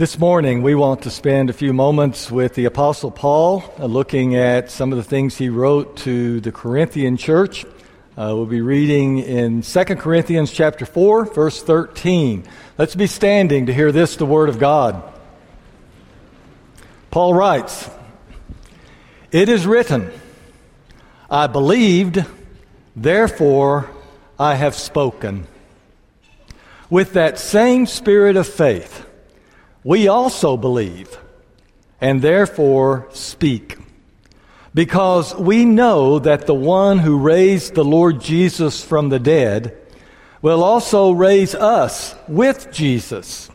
This 0.00 0.18
morning, 0.18 0.62
we 0.62 0.74
want 0.74 1.02
to 1.02 1.10
spend 1.10 1.50
a 1.50 1.52
few 1.52 1.74
moments 1.74 2.30
with 2.30 2.54
the 2.54 2.64
Apostle 2.64 3.10
Paul, 3.10 3.62
uh, 3.78 3.84
looking 3.84 4.34
at 4.34 4.70
some 4.70 4.92
of 4.92 4.96
the 4.96 5.04
things 5.04 5.36
he 5.36 5.50
wrote 5.50 5.98
to 5.98 6.40
the 6.40 6.50
Corinthian 6.50 7.18
church. 7.18 7.66
Uh, 8.16 8.32
we'll 8.32 8.46
be 8.46 8.62
reading 8.62 9.18
in 9.18 9.60
2 9.60 9.84
Corinthians 9.96 10.52
chapter 10.52 10.86
4, 10.86 11.26
verse 11.26 11.62
13. 11.62 12.44
Let's 12.78 12.94
be 12.94 13.06
standing 13.06 13.66
to 13.66 13.74
hear 13.74 13.92
this, 13.92 14.16
the 14.16 14.24
Word 14.24 14.48
of 14.48 14.58
God. 14.58 15.02
Paul 17.10 17.34
writes, 17.34 17.90
It 19.30 19.50
is 19.50 19.66
written, 19.66 20.10
I 21.30 21.46
believed, 21.46 22.24
therefore 22.96 23.90
I 24.38 24.54
have 24.54 24.74
spoken. 24.74 25.46
With 26.88 27.12
that 27.12 27.38
same 27.38 27.84
spirit 27.84 28.38
of 28.38 28.48
faith, 28.48 29.08
we 29.84 30.08
also 30.08 30.56
believe 30.56 31.18
and 32.00 32.22
therefore 32.22 33.08
speak. 33.12 33.78
Because 34.72 35.34
we 35.34 35.64
know 35.64 36.18
that 36.20 36.46
the 36.46 36.54
one 36.54 36.98
who 36.98 37.18
raised 37.18 37.74
the 37.74 37.84
Lord 37.84 38.20
Jesus 38.20 38.84
from 38.84 39.08
the 39.08 39.18
dead 39.18 39.76
will 40.42 40.62
also 40.62 41.10
raise 41.10 41.54
us 41.54 42.14
with 42.28 42.70
Jesus 42.72 43.50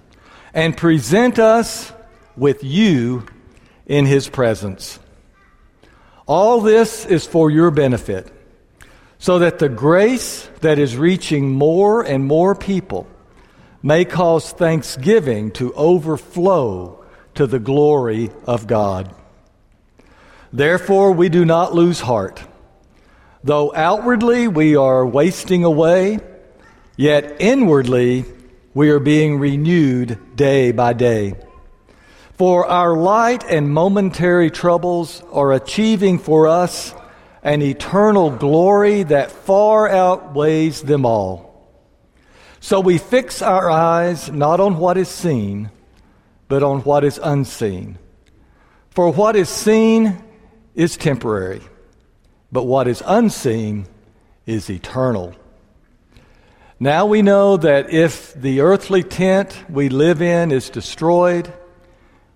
and 0.53 0.75
present 0.75 1.39
us 1.39 1.91
with 2.35 2.63
you 2.63 3.25
in 3.85 4.05
his 4.05 4.27
presence. 4.27 4.99
All 6.27 6.61
this 6.61 7.05
is 7.05 7.25
for 7.25 7.49
your 7.49 7.71
benefit, 7.71 8.31
so 9.19 9.39
that 9.39 9.59
the 9.59 9.69
grace 9.69 10.49
that 10.61 10.79
is 10.79 10.97
reaching 10.97 11.51
more 11.51 12.01
and 12.03 12.25
more 12.25 12.55
people 12.55 13.07
may 13.85 14.03
cause 14.03 14.51
thanksgiving 14.51 15.51
to 15.51 15.71
overflow 15.75 17.05
to 17.35 17.45
the 17.45 17.59
glory 17.59 18.31
of 18.47 18.65
God. 18.65 19.13
Therefore, 20.51 21.11
we 21.11 21.29
do 21.29 21.45
not 21.45 21.75
lose 21.75 21.99
heart. 21.99 22.41
Though 23.43 23.71
outwardly 23.75 24.47
we 24.47 24.75
are 24.75 25.05
wasting 25.05 25.63
away, 25.63 26.17
yet 26.97 27.35
inwardly 27.37 28.25
we 28.73 28.89
are 28.89 28.99
being 28.99 29.37
renewed 29.37 30.35
day 30.35 30.71
by 30.71 30.93
day. 30.93 31.35
For 32.39 32.65
our 32.65 32.97
light 32.97 33.43
and 33.43 33.69
momentary 33.69 34.49
troubles 34.49 35.21
are 35.31 35.53
achieving 35.53 36.17
for 36.17 36.47
us 36.47 36.95
an 37.43 37.61
eternal 37.61 38.31
glory 38.31 39.03
that 39.03 39.29
far 39.29 39.87
outweighs 39.87 40.81
them 40.81 41.05
all. 41.05 41.54
So 42.65 42.79
we 42.79 42.97
fix 42.97 43.43
our 43.43 43.69
eyes 43.69 44.31
not 44.31 44.59
on 44.59 44.79
what 44.79 44.97
is 44.97 45.07
seen, 45.07 45.69
but 46.47 46.63
on 46.63 46.79
what 46.79 47.03
is 47.03 47.19
unseen. 47.21 47.99
For 48.89 49.11
what 49.13 49.35
is 49.35 49.49
seen 49.49 50.23
is 50.73 50.97
temporary, 50.97 51.61
but 52.51 52.63
what 52.63 52.87
is 52.87 53.03
unseen 53.05 53.85
is 54.47 54.67
eternal. 54.67 55.35
Now 56.79 57.05
we 57.05 57.21
know 57.21 57.55
that 57.55 57.91
if 57.91 58.33
the 58.33 58.61
earthly 58.61 59.03
tent 59.03 59.63
we 59.69 59.89
live 59.89 60.19
in 60.19 60.51
is 60.51 60.71
destroyed, 60.71 61.53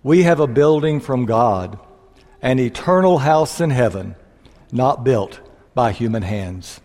we 0.04 0.22
have 0.22 0.38
a 0.38 0.46
building 0.46 1.00
from 1.00 1.26
God, 1.26 1.76
an 2.40 2.60
eternal 2.60 3.18
house 3.18 3.60
in 3.60 3.70
heaven, 3.70 4.14
not 4.70 5.02
built 5.02 5.40
by 5.74 5.90
human 5.90 6.22
hands. 6.22 6.80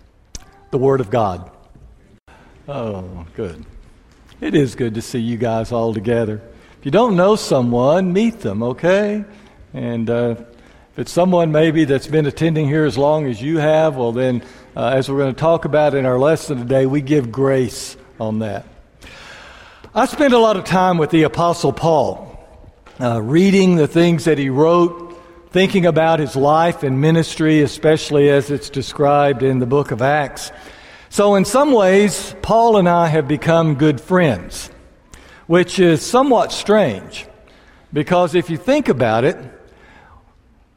The 0.71 0.79
Word 0.79 0.99
of 0.99 1.11
God. 1.11 1.51
Oh, 2.67 3.27
good. 3.35 3.63
It 4.41 4.55
is 4.55 4.73
good 4.73 4.95
to 4.95 5.01
see 5.01 5.19
you 5.19 5.37
guys 5.37 5.71
all 5.71 5.93
together. 5.93 6.41
If 6.79 6.85
you 6.85 6.89
don't 6.89 7.15
know 7.15 7.35
someone, 7.35 8.11
meet 8.11 8.39
them, 8.39 8.63
okay? 8.63 9.23
And 9.71 10.09
uh, 10.09 10.35
if 10.91 10.99
it's 10.99 11.11
someone 11.11 11.51
maybe 11.51 11.85
that's 11.85 12.07
been 12.07 12.25
attending 12.25 12.67
here 12.67 12.85
as 12.85 12.97
long 12.97 13.27
as 13.27 13.39
you 13.39 13.59
have, 13.59 13.97
well, 13.97 14.11
then, 14.11 14.41
uh, 14.75 14.87
as 14.87 15.07
we're 15.07 15.19
going 15.19 15.35
to 15.35 15.39
talk 15.39 15.65
about 15.65 15.93
in 15.93 16.07
our 16.07 16.17
lesson 16.17 16.57
today, 16.57 16.87
we 16.87 17.01
give 17.01 17.31
grace 17.31 17.97
on 18.19 18.39
that. 18.39 18.65
I 19.93 20.07
spent 20.07 20.33
a 20.33 20.39
lot 20.39 20.57
of 20.57 20.63
time 20.63 20.97
with 20.97 21.11
the 21.11 21.21
Apostle 21.21 21.71
Paul, 21.71 22.35
uh, 22.99 23.21
reading 23.21 23.75
the 23.75 23.87
things 23.87 24.25
that 24.25 24.39
he 24.39 24.49
wrote, 24.49 25.21
thinking 25.51 25.85
about 25.85 26.19
his 26.19 26.35
life 26.35 26.81
and 26.81 26.99
ministry, 26.99 27.61
especially 27.61 28.27
as 28.27 28.49
it's 28.49 28.71
described 28.71 29.43
in 29.43 29.59
the 29.59 29.67
book 29.67 29.91
of 29.91 30.01
Acts. 30.01 30.51
So, 31.15 31.35
in 31.35 31.45
some 31.45 31.71
ways, 31.71 32.35
Paul 32.41 32.75
and 32.75 32.89
I 32.89 33.07
have 33.07 33.25
become 33.25 33.75
good 33.75 34.01
friends, 34.01 34.69
which 35.47 35.79
is 35.79 36.05
somewhat 36.05 36.51
strange 36.51 37.25
because 37.93 38.35
if 38.35 38.49
you 38.49 38.57
think 38.57 38.89
about 38.89 39.23
it, 39.23 39.37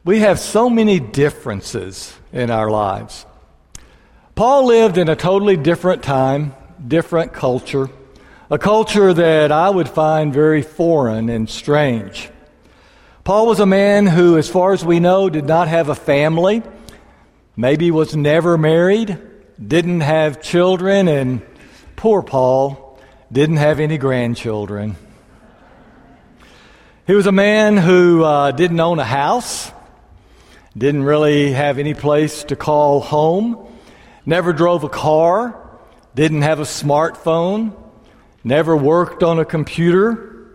we 0.05 0.19
have 0.19 0.39
so 0.39 0.69
many 0.69 0.97
differences 0.97 2.17
in 2.31 2.51
our 2.51 2.71
lives. 2.71 3.25
Paul 4.35 4.67
lived 4.67 4.97
in 4.97 5.09
a 5.09 5.15
totally 5.17 5.57
different 5.57 6.03
time, 6.03 6.55
different 6.87 7.33
culture, 7.33 7.89
a 8.49 8.57
culture 8.57 9.13
that 9.13 9.51
I 9.51 9.69
would 9.69 9.89
find 9.89 10.33
very 10.33 10.61
foreign 10.61 11.27
and 11.27 11.49
strange. 11.49 12.29
Paul 13.25 13.45
was 13.45 13.59
a 13.59 13.65
man 13.65 14.07
who, 14.07 14.37
as 14.37 14.47
far 14.49 14.71
as 14.71 14.85
we 14.85 15.01
know, 15.01 15.29
did 15.29 15.43
not 15.43 15.67
have 15.67 15.89
a 15.89 15.95
family, 15.95 16.63
maybe 17.57 17.91
was 17.91 18.15
never 18.15 18.57
married 18.57 19.19
didn't 19.65 20.01
have 20.01 20.41
children, 20.41 21.07
and 21.09 21.41
poor 21.97 22.23
Paul 22.23 22.97
didn't 23.31 23.57
have 23.57 23.79
any 23.79 23.97
grandchildren. 23.97 24.95
He 27.05 27.13
was 27.13 27.27
a 27.27 27.31
man 27.31 27.75
who 27.75 28.23
uh, 28.23 28.51
didn't 28.51 28.79
own 28.79 28.99
a 28.99 29.03
house, 29.03 29.71
didn't 30.77 31.03
really 31.03 31.51
have 31.51 31.77
any 31.77 31.93
place 31.93 32.45
to 32.45 32.55
call 32.55 33.01
home, 33.01 33.67
never 34.25 34.53
drove 34.53 34.85
a 34.85 34.89
car, 34.89 35.59
didn't 36.15 36.43
have 36.43 36.59
a 36.59 36.63
smartphone, 36.63 37.75
never 38.43 38.77
worked 38.77 39.23
on 39.23 39.39
a 39.39 39.45
computer. 39.45 40.53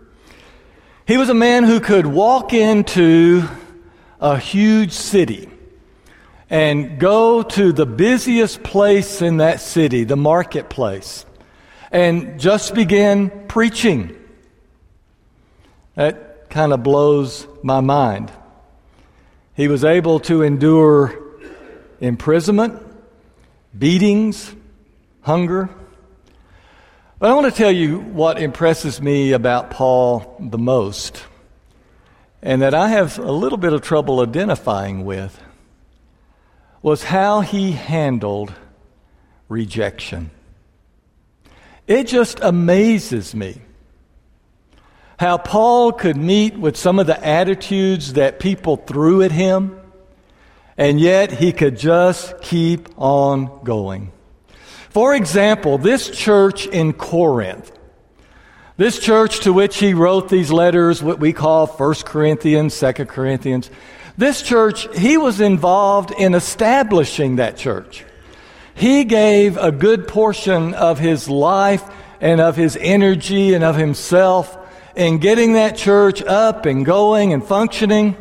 He 1.07 1.19
was 1.19 1.29
a 1.29 1.35
man 1.35 1.65
who 1.65 1.81
could 1.81 2.07
walk 2.07 2.55
into 2.55 3.43
a 4.19 4.39
huge 4.39 4.93
city 4.93 5.51
and 6.51 6.99
go 6.99 7.43
to 7.43 7.73
the 7.73 7.87
busiest 7.87 8.63
place 8.63 9.23
in 9.23 9.39
that 9.39 9.61
city, 9.61 10.05
the 10.05 10.17
marketplace, 10.17 11.25
and 11.91 12.39
just 12.39 12.75
begin 12.75 13.31
preaching. 13.49 14.15
That 15.95 16.51
kind 16.51 16.73
of 16.73 16.83
blows 16.83 17.47
my 17.63 17.81
mind. 17.81 18.31
He 19.55 19.69
was 19.69 19.85
able 19.85 20.21
to 20.21 20.43
endure 20.43 21.19
imprisonment, 22.01 22.83
beatings, 23.77 24.55
hunger. 25.23 25.71
But 27.19 27.31
I 27.31 27.35
want 27.35 27.47
to 27.47 27.57
tell 27.57 27.71
you 27.71 28.01
what 28.01 28.41
impresses 28.41 29.01
me 29.01 29.33
about 29.33 29.71
Paul 29.71 30.37
the 30.41 30.59
most, 30.59 31.25
and 32.43 32.61
that 32.61 32.75
I 32.75 32.89
have 32.89 33.19
a 33.19 33.33
little 33.33 33.57
bit 33.57 33.73
of 33.73 33.81
trouble 33.81 34.21
identifying 34.21 35.05
with 35.05 35.41
was 36.85 37.03
how 37.03 37.41
he 37.41 37.73
handled 37.73 38.53
rejection. 39.49 40.31
It 41.87 42.07
just 42.07 42.41
amazes 42.43 43.35
me 43.35 43.63
how 45.19 45.39
Paul 45.39 45.93
could 45.93 46.19
meet 46.19 46.59
with 46.59 46.77
some 46.77 46.99
of 46.99 47.07
the 47.07 47.27
attitudes 47.27 48.13
that 48.13 48.39
people 48.39 48.77
threw 48.77 49.23
at 49.23 49.33
him, 49.33 49.81
and 50.77 51.01
yet 51.01 51.33
he 51.33 51.53
could 51.53 51.79
just 51.79 52.39
keep 52.43 52.91
on 52.99 53.65
going. 53.65 54.13
For 54.91 55.15
example, 55.15 55.79
this 55.79 56.11
church 56.11 56.67
in 56.67 56.93
Corinth, 56.93 57.73
this 58.77 58.99
church 58.99 59.41
to 59.41 59.55
which 59.55 59.79
he 59.79 59.95
wrote 59.95 60.29
these 60.29 60.53
letters, 60.53 61.03
what 61.03 61.19
we 61.19 61.33
call 61.33 61.67
1 61.67 61.95
Corinthians, 62.05 62.79
2 62.79 62.93
Corinthians, 63.07 63.71
this 64.17 64.43
church, 64.43 64.87
he 64.97 65.17
was 65.17 65.41
involved 65.41 66.13
in 66.13 66.35
establishing 66.35 67.37
that 67.37 67.57
church. 67.57 68.05
He 68.75 69.05
gave 69.05 69.57
a 69.57 69.73
good 69.73 70.09
portion 70.09 70.75
of 70.75 70.99
his 70.99 71.29
life 71.29 71.83
and 72.21 72.41
of 72.41 72.57
his 72.57 72.77
energy 72.81 73.55
and 73.55 73.65
of 73.65 73.77
himself 73.77 74.57
in 74.97 75.19
getting 75.19 75.55
that 75.55 75.77
church 75.77 76.23
up 76.23 76.67
and 76.67 76.85
going 76.85 77.33
and 77.33 77.45
functioning. 77.45 78.17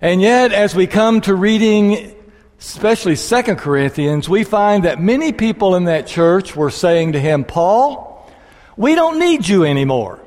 And 0.00 0.20
yet, 0.20 0.52
as 0.52 0.74
we 0.74 0.86
come 0.86 1.22
to 1.22 1.34
reading, 1.34 2.14
especially 2.58 3.16
Second 3.16 3.56
Corinthians, 3.56 4.28
we 4.28 4.44
find 4.44 4.84
that 4.84 5.00
many 5.00 5.32
people 5.32 5.74
in 5.74 5.84
that 5.84 6.06
church 6.06 6.54
were 6.54 6.70
saying 6.70 7.12
to 7.12 7.20
him, 7.20 7.44
Paul, 7.44 8.30
we 8.76 8.94
don't 8.94 9.18
need 9.18 9.48
you 9.48 9.64
anymore. 9.64 10.20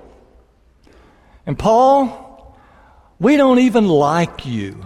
And 1.46 1.58
Paul, 1.58 2.29
we 3.20 3.38
don't 3.38 3.60
even 3.60 3.88
like 3.88 4.46
you 4.46 4.86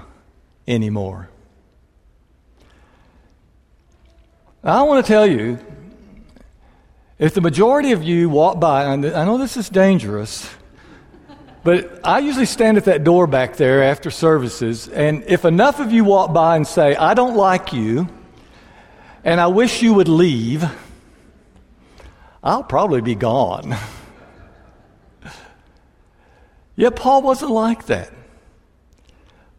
anymore. 0.67 1.29
I 4.63 4.81
want 4.83 5.05
to 5.05 5.11
tell 5.11 5.27
you 5.27 5.59
if 7.19 7.33
the 7.33 7.41
majority 7.41 7.91
of 7.91 8.03
you 8.03 8.29
walk 8.29 8.59
by, 8.59 8.85
and 8.85 9.05
I 9.05 9.25
know 9.25 9.37
this 9.37 9.57
is 9.57 9.69
dangerous, 9.69 10.49
But 11.63 12.01
I 12.03 12.19
usually 12.19 12.45
stand 12.45 12.77
at 12.77 12.85
that 12.85 13.05
door 13.05 13.25
back 13.25 13.55
there 13.55 13.83
after 13.83 14.11
services, 14.11 14.89
and 14.89 15.23
if 15.27 15.45
enough 15.45 15.79
of 15.79 15.93
you 15.93 16.03
walk 16.03 16.33
by 16.33 16.57
and 16.57 16.67
say, 16.67 16.93
I 16.95 17.13
don't 17.13 17.37
like 17.37 17.71
you, 17.71 18.09
and 19.23 19.39
I 19.39 19.47
wish 19.47 19.81
you 19.81 19.93
would 19.93 20.09
leave, 20.09 20.65
I'll 22.43 22.63
probably 22.63 22.99
be 22.99 23.15
gone. 23.15 23.77
Yet 26.75 26.97
Paul 26.97 27.21
wasn't 27.21 27.51
like 27.51 27.85
that. 27.85 28.11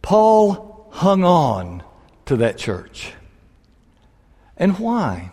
Paul 0.05 0.87
hung 0.91 1.25
on 1.25 1.83
to 2.27 2.37
that 2.37 2.59
church. 2.59 3.15
And 4.55 4.79
why? 4.79 5.33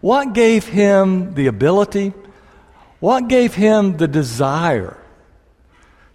What 0.00 0.32
gave 0.32 0.66
him 0.66 1.34
the 1.34 1.46
ability? 1.46 2.12
What 2.98 3.28
gave 3.28 3.54
him 3.54 3.96
the 3.98 4.08
desire 4.08 4.98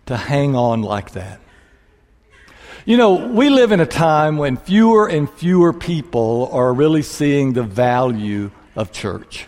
to 0.07 0.17
hang 0.17 0.53
on 0.53 0.81
like 0.81 1.11
that? 1.11 1.39
You 2.83 2.97
know, 2.97 3.27
we 3.27 3.49
live 3.49 3.71
in 3.71 3.79
a 3.79 3.85
time 3.85 4.35
when 4.35 4.57
fewer 4.57 5.07
and 5.07 5.29
fewer 5.29 5.71
people 5.71 6.49
are 6.51 6.73
really 6.73 7.03
seeing 7.03 7.53
the 7.53 7.63
value 7.63 8.51
of 8.75 8.91
church. 8.91 9.47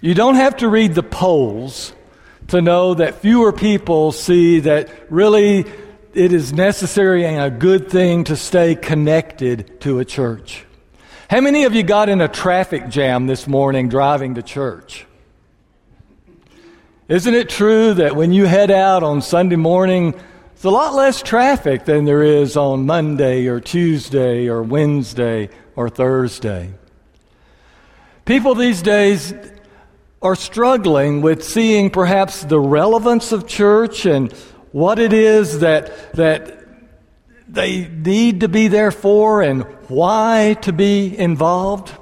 You 0.00 0.14
don't 0.14 0.36
have 0.36 0.58
to 0.58 0.68
read 0.68 0.94
the 0.94 1.02
polls 1.02 1.92
to 2.48 2.62
know 2.62 2.94
that 2.94 3.16
fewer 3.16 3.52
people 3.52 4.12
see 4.12 4.60
that 4.60 4.88
really 5.10 5.66
it 6.14 6.32
is 6.32 6.52
necessary 6.52 7.24
and 7.24 7.40
a 7.42 7.50
good 7.50 7.90
thing 7.90 8.24
to 8.24 8.36
stay 8.36 8.74
connected 8.74 9.80
to 9.80 9.98
a 9.98 10.04
church. 10.04 10.64
How 11.30 11.40
many 11.40 11.64
of 11.64 11.74
you 11.74 11.82
got 11.82 12.08
in 12.08 12.20
a 12.20 12.28
traffic 12.28 12.88
jam 12.88 13.26
this 13.26 13.46
morning 13.46 13.88
driving 13.88 14.34
to 14.34 14.42
church? 14.42 15.06
Isn't 17.08 17.34
it 17.34 17.48
true 17.48 17.94
that 17.94 18.14
when 18.14 18.32
you 18.32 18.44
head 18.44 18.70
out 18.70 19.02
on 19.02 19.22
Sunday 19.22 19.56
morning, 19.56 20.14
it's 20.54 20.64
a 20.64 20.70
lot 20.70 20.94
less 20.94 21.22
traffic 21.22 21.84
than 21.86 22.04
there 22.04 22.22
is 22.22 22.56
on 22.56 22.84
Monday 22.84 23.46
or 23.46 23.60
Tuesday 23.60 24.48
or 24.48 24.62
Wednesday 24.62 25.48
or 25.74 25.88
Thursday? 25.88 26.74
People 28.24 28.54
these 28.54 28.82
days 28.82 29.34
are 30.20 30.36
struggling 30.36 31.22
with 31.22 31.42
seeing 31.42 31.90
perhaps 31.90 32.44
the 32.44 32.60
relevance 32.60 33.32
of 33.32 33.46
church 33.46 34.06
and 34.06 34.32
what 34.72 34.98
it 34.98 35.12
is 35.12 35.60
that, 35.60 36.12
that 36.14 36.66
they 37.46 37.86
need 37.88 38.40
to 38.40 38.48
be 38.48 38.68
there 38.68 38.90
for 38.90 39.42
and 39.42 39.62
why 39.88 40.56
to 40.62 40.72
be 40.72 41.16
involved. 41.16 41.92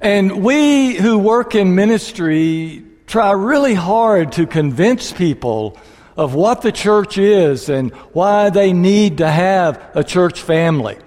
And 0.00 0.42
we 0.42 0.94
who 0.94 1.18
work 1.18 1.54
in 1.54 1.74
ministry 1.74 2.84
try 3.06 3.32
really 3.32 3.74
hard 3.74 4.32
to 4.32 4.46
convince 4.46 5.12
people 5.12 5.76
of 6.16 6.34
what 6.34 6.62
the 6.62 6.72
church 6.72 7.18
is 7.18 7.68
and 7.68 7.92
why 8.12 8.50
they 8.50 8.72
need 8.72 9.18
to 9.18 9.30
have 9.30 9.82
a 9.94 10.04
church 10.04 10.40
family. 10.40 10.98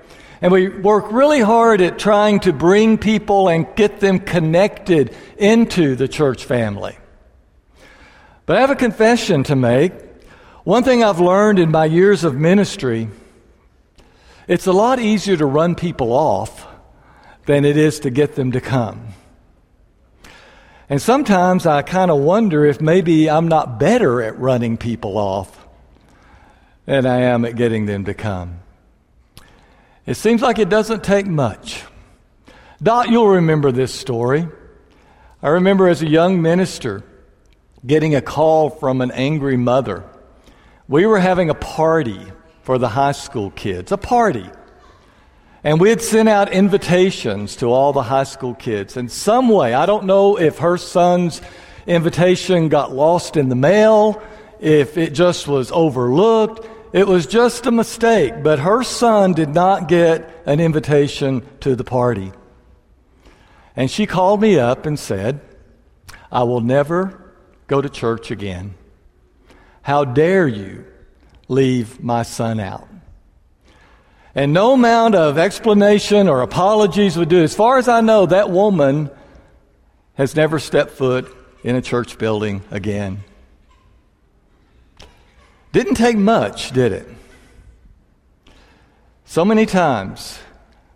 And 0.41 0.51
we 0.51 0.67
work 0.67 1.11
really 1.11 1.39
hard 1.39 1.81
at 1.81 1.97
trying 1.97 2.41
to 2.41 2.53
bring 2.53 2.97
people 2.97 3.47
and 3.47 3.65
get 3.75 3.99
them 3.99 4.19
connected 4.19 5.15
into 5.38 5.95
the 5.95 6.07
church 6.07 6.45
family. 6.45 6.97
But 8.45 8.57
I 8.57 8.61
have 8.61 8.69
a 8.69 8.75
confession 8.75 9.43
to 9.45 9.55
make. 9.55 9.93
One 10.65 10.81
thing 10.81 11.03
I've 11.03 11.19
learned 11.19 11.59
in 11.59 11.69
my 11.69 11.85
years 11.85 12.23
of 12.23 12.33
ministry, 12.33 13.07
it's 14.47 14.65
a 14.65 14.71
lot 14.71 15.00
easier 15.00 15.38
to 15.38 15.45
run 15.45 15.75
people 15.75 16.12
off 16.12 16.65
than 17.45 17.65
it 17.65 17.77
is 17.77 18.00
to 18.00 18.09
get 18.09 18.33
them 18.33 18.51
to 18.53 18.59
come. 18.59 19.09
And 20.89 21.00
sometimes 21.00 21.67
I 21.67 21.83
kind 21.83 22.09
of 22.09 22.17
wonder 22.17 22.65
if 22.65 22.81
maybe 22.81 23.29
I'm 23.29 23.47
not 23.47 23.79
better 23.79 24.23
at 24.23 24.39
running 24.39 24.75
people 24.75 25.19
off 25.19 25.67
than 26.88 27.06
I 27.06 27.21
am 27.21 27.45
at 27.45 27.56
getting 27.56 27.85
them 27.85 28.06
to 28.06 28.15
come. 28.15 28.62
It 30.07 30.15
seems 30.15 30.41
like 30.41 30.57
it 30.57 30.69
doesn't 30.69 31.03
take 31.03 31.27
much. 31.27 31.83
Dot, 32.81 33.09
you'll 33.09 33.27
remember 33.27 33.71
this 33.71 33.94
story. 33.94 34.47
I 35.44 35.50
remember 35.50 35.88
as 35.88 36.01
a 36.01 36.09
young 36.09 36.41
minister 36.41 37.03
getting 37.85 38.15
a 38.15 38.21
call 38.21 38.71
from 38.71 39.01
an 39.01 39.12
angry 39.12 39.57
mother 39.57 40.03
we 40.87 41.05
were 41.05 41.19
having 41.19 41.49
a 41.49 41.55
party 41.55 42.21
for 42.61 42.77
the 42.77 42.89
high 42.89 43.11
school 43.11 43.51
kids, 43.51 43.91
a 43.91 43.97
party. 43.97 44.49
And 45.63 45.79
we 45.79 45.89
had 45.89 46.01
sent 46.01 46.29
out 46.29 46.51
invitations 46.51 47.55
to 47.57 47.71
all 47.71 47.91
the 47.91 48.03
high 48.03 48.23
school 48.23 48.53
kids. 48.53 48.97
In 48.97 49.09
some 49.09 49.49
way, 49.49 49.73
I 49.73 49.85
don't 49.85 50.05
know 50.05 50.37
if 50.37 50.59
her 50.59 50.77
son's 50.77 51.41
invitation 51.87 52.69
got 52.69 52.93
lost 52.93 53.35
in 53.35 53.49
the 53.49 53.55
mail, 53.55 54.21
if 54.59 54.97
it 54.97 55.13
just 55.13 55.47
was 55.47 55.71
overlooked. 55.71 56.67
It 56.93 57.07
was 57.07 57.25
just 57.25 57.65
a 57.65 57.71
mistake, 57.71 58.43
but 58.43 58.59
her 58.59 58.83
son 58.83 59.33
did 59.33 59.49
not 59.49 59.88
get 59.88 60.43
an 60.45 60.59
invitation 60.59 61.43
to 61.61 61.75
the 61.75 61.83
party. 61.83 62.31
And 63.75 63.91
she 63.91 64.05
called 64.05 64.39
me 64.39 64.57
up 64.57 64.85
and 64.85 64.97
said, 64.97 65.41
I 66.31 66.43
will 66.43 66.61
never 66.61 67.33
go 67.67 67.81
to 67.81 67.89
church 67.89 68.31
again. 68.31 68.75
How 69.85 70.03
dare 70.03 70.47
you 70.47 70.83
leave 71.47 72.03
my 72.03 72.23
son 72.23 72.59
out? 72.59 72.87
And 74.33 74.51
no 74.51 74.73
amount 74.73 75.13
of 75.13 75.37
explanation 75.37 76.27
or 76.27 76.41
apologies 76.41 77.15
would 77.17 77.29
do. 77.29 77.43
As 77.43 77.53
far 77.53 77.77
as 77.77 77.87
I 77.87 78.01
know, 78.01 78.25
that 78.25 78.49
woman 78.49 79.11
has 80.15 80.35
never 80.35 80.57
stepped 80.57 80.89
foot 80.89 81.31
in 81.63 81.75
a 81.75 81.83
church 81.83 82.17
building 82.17 82.63
again. 82.71 83.23
Didn't 85.71 85.95
take 85.95 86.17
much, 86.17 86.71
did 86.71 86.91
it? 86.91 87.07
So 89.25 89.45
many 89.45 89.67
times 89.67 90.39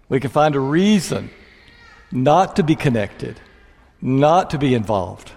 we 0.10 0.20
can 0.20 0.32
find 0.32 0.56
a 0.56 0.60
reason 0.60 1.30
not 2.12 2.56
to 2.56 2.64
be 2.64 2.76
connected, 2.76 3.40
not 4.02 4.50
to 4.50 4.58
be 4.58 4.74
involved. 4.74 5.32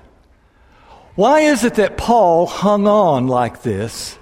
Why 1.14 1.40
is 1.40 1.62
it 1.62 1.74
that 1.74 1.98
Paul 1.98 2.46
hung 2.46 2.86
on 2.86 3.26
like 3.26 3.62
this 3.62 4.18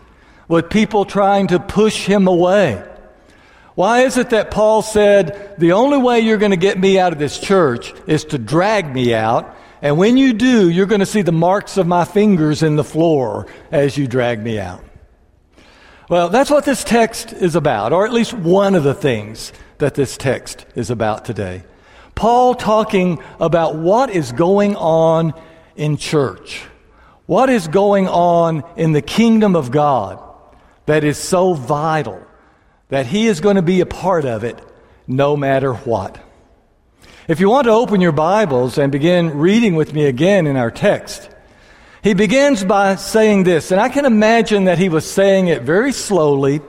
with 0.49 0.71
people 0.71 1.05
trying 1.05 1.47
to 1.49 1.61
push 1.61 2.05
him 2.05 2.27
away? 2.27 2.85
Why 3.77 4.01
is 4.01 4.17
it 4.17 4.31
that 4.31 4.51
Paul 4.51 4.83
said, 4.83 5.55
the 5.59 5.73
only 5.73 5.99
way 5.99 6.21
you're 6.21 6.37
going 6.37 6.51
to 6.51 6.57
get 6.57 6.79
me 6.79 6.99
out 6.99 7.13
of 7.13 7.21
this 7.21 7.39
church 7.39 7.95
is 8.09 8.25
to 8.27 8.39
drag 8.39 8.93
me 8.93 9.15
out, 9.15 9.57
and 9.81 9.97
when 9.97 10.17
you 10.17 10.33
do, 10.33 10.69
you're 10.69 10.87
going 10.87 11.01
to 11.01 11.07
see 11.07 11.23
the 11.23 11.33
marks 11.33 11.77
of 11.77 11.87
my 11.87 12.05
fingers 12.05 12.63
in 12.63 12.75
the 12.75 12.85
floor 12.85 13.47
as 13.71 13.97
you 13.97 14.09
drag 14.09 14.43
me 14.43 14.59
out? 14.59 14.85
Well, 16.09 16.29
that's 16.29 16.51
what 16.51 16.65
this 16.65 16.83
text 16.83 17.33
is 17.33 17.55
about, 17.55 17.93
or 17.93 18.05
at 18.05 18.13
least 18.13 18.35
one 18.35 18.75
of 18.75 18.83
the 18.83 18.95
things 18.95 19.53
that 19.79 19.95
this 19.95 20.17
text 20.17 20.67
is 20.75 20.91
about 20.91 21.25
today. 21.25 21.63
Paul 22.17 22.57
talking 22.57 23.23
about 23.39 23.77
what 23.77 24.11
is 24.11 24.33
going 24.33 24.75
on 24.75 25.33
in 25.77 25.97
church. 25.97 26.65
What 27.31 27.49
is 27.49 27.69
going 27.69 28.09
on 28.09 28.65
in 28.75 28.91
the 28.91 29.01
kingdom 29.01 29.55
of 29.55 29.71
God 29.71 30.21
that 30.87 31.05
is 31.05 31.17
so 31.17 31.55
vital 31.55 32.21
that 32.89 33.07
He 33.07 33.29
is 33.29 33.39
going 33.39 33.55
to 33.55 33.63
be 33.63 33.81
a 33.81 33.87
part 33.87 34.25
of 34.25 34.43
it 34.43 34.61
no 35.07 35.37
matter 35.37 35.73
what? 35.73 36.19
If 37.29 37.39
you 37.39 37.49
want 37.49 37.67
to 37.67 37.71
open 37.71 38.01
your 38.01 38.11
Bibles 38.11 38.79
and 38.79 38.91
begin 38.91 39.39
reading 39.39 39.77
with 39.77 39.95
me 39.95 40.07
again 40.07 40.49
in 40.49 40.57
our 40.57 40.73
text, 40.73 41.31
he 42.03 42.15
begins 42.15 42.65
by 42.65 42.97
saying 42.97 43.45
this, 43.45 43.71
and 43.71 43.81
I 43.81 43.91
can 43.91 44.07
imagine 44.07 44.65
that 44.65 44.79
he 44.79 44.89
was 44.89 45.09
saying 45.09 45.47
it 45.47 45.63
very 45.63 45.93
slowly 45.93 46.61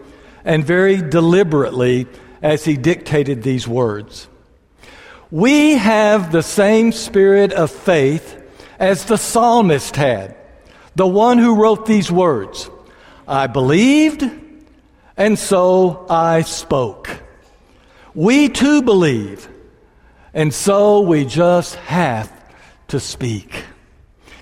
and 0.46 0.64
very 0.64 0.98
deliberately 0.98 2.06
as 2.44 2.64
he 2.64 2.78
dictated 2.78 3.42
these 3.42 3.68
words. 3.68 4.28
We 5.32 5.72
have 5.72 6.32
the 6.32 6.44
same 6.44 6.92
spirit 6.92 7.52
of 7.52 7.72
faith 7.72 8.40
as 8.78 9.06
the 9.06 9.18
psalmist 9.18 9.96
had 9.96 10.38
the 10.96 11.08
one 11.08 11.38
who 11.38 11.56
wrote 11.56 11.86
these 11.86 12.12
words 12.12 12.70
I 13.28 13.48
believed, 13.48 14.30
and 15.16 15.38
so 15.38 16.06
I 16.10 16.42
spoke. 16.42 17.10
We 18.14 18.50
too 18.50 18.82
believe, 18.82 19.48
and 20.34 20.54
so 20.54 21.02
we 21.02 21.26
just 21.26 21.76
have 21.76 22.32
to 22.90 23.00
speak. 23.00 23.64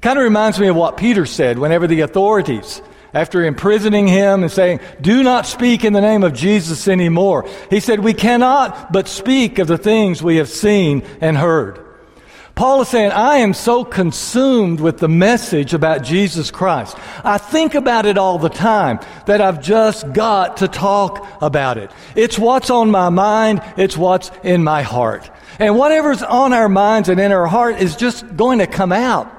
Kind 0.01 0.17
of 0.17 0.23
reminds 0.23 0.59
me 0.59 0.67
of 0.67 0.75
what 0.75 0.97
Peter 0.97 1.25
said 1.25 1.59
whenever 1.59 1.85
the 1.85 2.01
authorities, 2.01 2.81
after 3.13 3.43
imprisoning 3.43 4.07
him 4.07 4.43
and 4.43 4.51
saying, 4.51 4.79
Do 5.01 5.23
not 5.23 5.45
speak 5.45 5.83
in 5.83 5.93
the 5.93 6.01
name 6.01 6.23
of 6.23 6.33
Jesus 6.33 6.87
anymore, 6.87 7.47
he 7.69 7.79
said, 7.79 7.99
We 7.99 8.13
cannot 8.13 8.91
but 8.91 9.07
speak 9.07 9.59
of 9.59 9.67
the 9.67 9.77
things 9.77 10.23
we 10.23 10.37
have 10.37 10.49
seen 10.49 11.03
and 11.21 11.37
heard. 11.37 11.85
Paul 12.59 12.81
is 12.81 12.89
saying, 12.89 13.13
I 13.13 13.37
am 13.37 13.53
so 13.53 13.85
consumed 13.85 14.81
with 14.81 14.97
the 14.97 15.07
message 15.07 15.73
about 15.73 16.03
Jesus 16.03 16.51
Christ. 16.51 16.97
I 17.23 17.37
think 17.37 17.73
about 17.73 18.05
it 18.05 18.17
all 18.17 18.37
the 18.37 18.49
time 18.49 18.99
that 19.27 19.39
I've 19.39 19.61
just 19.61 20.11
got 20.11 20.57
to 20.57 20.67
talk 20.67 21.25
about 21.41 21.77
it. 21.77 21.89
It's 22.17 22.37
what's 22.37 22.69
on 22.69 22.91
my 22.91 23.07
mind. 23.07 23.61
It's 23.77 23.95
what's 23.95 24.29
in 24.43 24.61
my 24.65 24.81
heart. 24.81 25.31
And 25.57 25.77
whatever's 25.77 26.21
on 26.21 26.51
our 26.51 26.67
minds 26.67 27.07
and 27.07 27.17
in 27.17 27.31
our 27.31 27.47
heart 27.47 27.79
is 27.79 27.95
just 27.95 28.35
going 28.35 28.59
to 28.59 28.67
come 28.67 28.91
out. 28.91 29.38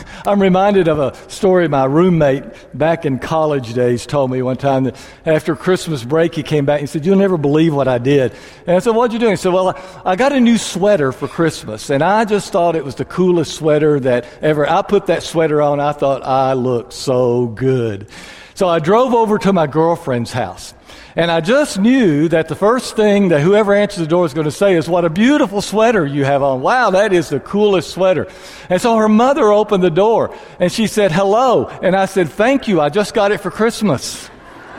I'm 0.26 0.40
reminded 0.40 0.88
of 0.88 0.98
a 0.98 1.14
story 1.30 1.68
my 1.68 1.84
roommate 1.84 2.44
back 2.76 3.04
in 3.04 3.18
college 3.18 3.74
days 3.74 4.06
told 4.06 4.30
me 4.30 4.42
one 4.42 4.56
time 4.56 4.84
that 4.84 4.96
after 5.26 5.56
Christmas 5.56 6.04
break 6.04 6.34
he 6.34 6.42
came 6.42 6.64
back 6.64 6.80
and 6.80 6.88
said, 6.88 7.04
You'll 7.04 7.18
never 7.18 7.36
believe 7.36 7.74
what 7.74 7.88
I 7.88 7.98
did. 7.98 8.34
And 8.66 8.76
I 8.76 8.78
said, 8.78 8.94
What'd 8.94 9.12
you 9.12 9.18
do? 9.18 9.28
He 9.28 9.36
said, 9.36 9.52
Well, 9.52 9.78
I 10.04 10.16
got 10.16 10.32
a 10.32 10.40
new 10.40 10.58
sweater 10.58 11.12
for 11.12 11.28
Christmas, 11.28 11.90
and 11.90 12.02
I 12.02 12.24
just 12.24 12.52
thought 12.52 12.76
it 12.76 12.84
was 12.84 12.94
the 12.94 13.04
coolest 13.04 13.54
sweater 13.54 14.00
that 14.00 14.26
ever. 14.40 14.68
I 14.68 14.82
put 14.82 15.06
that 15.06 15.22
sweater 15.22 15.60
on, 15.60 15.80
I 15.80 15.92
thought 15.92 16.24
I 16.24 16.54
looked 16.54 16.92
so 16.92 17.46
good. 17.46 18.08
So 18.54 18.68
I 18.68 18.78
drove 18.78 19.14
over 19.14 19.38
to 19.38 19.52
my 19.52 19.66
girlfriend's 19.66 20.32
house. 20.32 20.74
And 21.14 21.30
I 21.30 21.40
just 21.42 21.78
knew 21.78 22.28
that 22.28 22.48
the 22.48 22.54
first 22.54 22.96
thing 22.96 23.28
that 23.28 23.42
whoever 23.42 23.74
answers 23.74 23.98
the 23.98 24.06
door 24.06 24.24
is 24.24 24.32
going 24.32 24.46
to 24.46 24.50
say 24.50 24.74
is, 24.74 24.88
What 24.88 25.04
a 25.04 25.10
beautiful 25.10 25.60
sweater 25.60 26.06
you 26.06 26.24
have 26.24 26.42
on. 26.42 26.62
Wow, 26.62 26.90
that 26.90 27.12
is 27.12 27.28
the 27.28 27.40
coolest 27.40 27.90
sweater. 27.90 28.28
And 28.70 28.80
so 28.80 28.96
her 28.96 29.08
mother 29.08 29.52
opened 29.52 29.82
the 29.82 29.90
door 29.90 30.34
and 30.58 30.72
she 30.72 30.86
said, 30.86 31.12
Hello. 31.12 31.66
And 31.66 31.94
I 31.94 32.06
said, 32.06 32.30
Thank 32.30 32.66
you. 32.66 32.80
I 32.80 32.88
just 32.88 33.12
got 33.12 33.30
it 33.30 33.38
for 33.38 33.50
Christmas. 33.50 34.30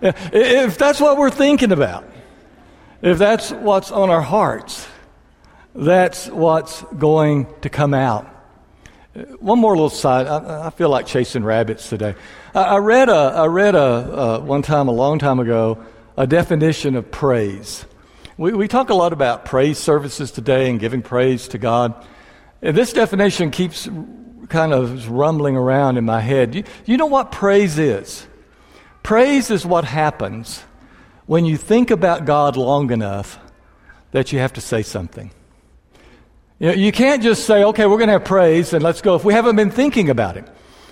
if 0.00 0.78
that's 0.78 1.00
what 1.00 1.18
we're 1.18 1.30
thinking 1.30 1.72
about, 1.72 2.08
if 3.02 3.18
that's 3.18 3.50
what's 3.50 3.90
on 3.90 4.08
our 4.08 4.22
hearts, 4.22 4.88
that's 5.74 6.28
what's 6.28 6.82
going 6.98 7.46
to 7.60 7.68
come 7.68 7.92
out. 7.92 8.31
One 9.40 9.58
more 9.58 9.72
little 9.74 9.90
side. 9.90 10.26
I, 10.26 10.66
I 10.66 10.70
feel 10.70 10.88
like 10.88 11.06
chasing 11.06 11.44
rabbits 11.44 11.88
today. 11.88 12.14
I, 12.54 12.62
I 12.62 12.76
read 12.78 13.08
a, 13.08 13.12
I 13.12 13.46
read 13.46 13.74
a, 13.74 13.78
uh, 13.78 14.38
one 14.40 14.62
time 14.62 14.88
a 14.88 14.92
long 14.92 15.18
time 15.18 15.38
ago 15.38 15.84
a 16.16 16.26
definition 16.26 16.96
of 16.96 17.10
praise. 17.10 17.84
We, 18.38 18.52
we 18.52 18.68
talk 18.68 18.90
a 18.90 18.94
lot 18.94 19.12
about 19.12 19.44
praise 19.44 19.78
services 19.78 20.30
today 20.30 20.70
and 20.70 20.80
giving 20.80 21.02
praise 21.02 21.48
to 21.48 21.58
God. 21.58 21.94
And 22.62 22.76
this 22.76 22.92
definition 22.92 23.50
keeps 23.50 23.88
kind 24.48 24.72
of 24.72 25.10
rumbling 25.10 25.56
around 25.56 25.98
in 25.98 26.04
my 26.04 26.20
head. 26.20 26.54
You, 26.54 26.64
you 26.86 26.96
know 26.96 27.06
what 27.06 27.32
praise 27.32 27.78
is? 27.78 28.26
Praise 29.02 29.50
is 29.50 29.66
what 29.66 29.84
happens 29.84 30.62
when 31.26 31.44
you 31.44 31.56
think 31.56 31.90
about 31.90 32.24
God 32.24 32.56
long 32.56 32.90
enough 32.90 33.38
that 34.12 34.32
you 34.32 34.38
have 34.38 34.52
to 34.54 34.60
say 34.60 34.82
something. 34.82 35.30
You, 36.62 36.68
know, 36.68 36.74
you 36.74 36.92
can't 36.92 37.24
just 37.24 37.44
say, 37.44 37.64
okay, 37.64 37.86
we're 37.86 37.96
going 37.96 38.06
to 38.06 38.12
have 38.12 38.24
praise 38.24 38.72
and 38.72 38.84
let's 38.84 39.02
go 39.02 39.16
if 39.16 39.24
we 39.24 39.34
haven't 39.34 39.56
been 39.56 39.72
thinking 39.72 40.10
about 40.10 40.36
Him. 40.36 40.44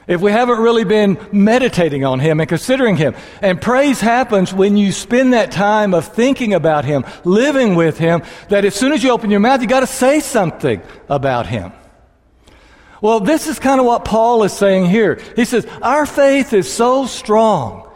If 0.08 0.20
we 0.20 0.32
haven't 0.32 0.58
really 0.58 0.82
been 0.82 1.16
meditating 1.30 2.04
on 2.04 2.18
Him 2.18 2.40
and 2.40 2.48
considering 2.48 2.96
Him. 2.96 3.14
And 3.40 3.62
praise 3.62 4.00
happens 4.00 4.52
when 4.52 4.76
you 4.76 4.90
spend 4.90 5.32
that 5.32 5.52
time 5.52 5.94
of 5.94 6.12
thinking 6.12 6.54
about 6.54 6.84
Him, 6.84 7.04
living 7.22 7.76
with 7.76 7.98
Him, 7.98 8.24
that 8.48 8.64
as 8.64 8.74
soon 8.74 8.90
as 8.90 9.04
you 9.04 9.10
open 9.10 9.30
your 9.30 9.38
mouth, 9.38 9.62
you 9.62 9.68
got 9.68 9.80
to 9.80 9.86
say 9.86 10.18
something 10.18 10.82
about 11.08 11.46
Him. 11.46 11.70
Well, 13.00 13.20
this 13.20 13.46
is 13.46 13.60
kind 13.60 13.78
of 13.78 13.86
what 13.86 14.04
Paul 14.04 14.42
is 14.42 14.52
saying 14.52 14.86
here. 14.86 15.20
He 15.36 15.44
says, 15.44 15.68
Our 15.82 16.04
faith 16.04 16.52
is 16.52 16.68
so 16.68 17.06
strong. 17.06 17.88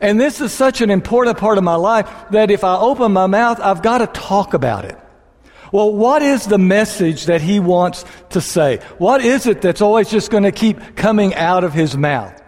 And 0.00 0.18
this 0.18 0.40
is 0.40 0.52
such 0.52 0.80
an 0.80 0.90
important 0.90 1.38
part 1.38 1.58
of 1.58 1.62
my 1.62 1.76
life 1.76 2.10
that 2.30 2.50
if 2.50 2.64
I 2.64 2.76
open 2.76 3.12
my 3.12 3.28
mouth, 3.28 3.60
I've 3.60 3.82
got 3.82 3.98
to 3.98 4.08
talk 4.08 4.52
about 4.52 4.84
it. 4.84 4.98
Well, 5.72 5.92
what 5.92 6.22
is 6.22 6.46
the 6.46 6.58
message 6.58 7.26
that 7.26 7.40
he 7.40 7.60
wants 7.60 8.04
to 8.30 8.40
say? 8.40 8.78
What 8.98 9.24
is 9.24 9.46
it 9.46 9.62
that's 9.62 9.80
always 9.80 10.10
just 10.10 10.30
going 10.30 10.42
to 10.42 10.52
keep 10.52 10.96
coming 10.96 11.34
out 11.34 11.64
of 11.64 11.72
his 11.72 11.96
mouth? 11.96 12.40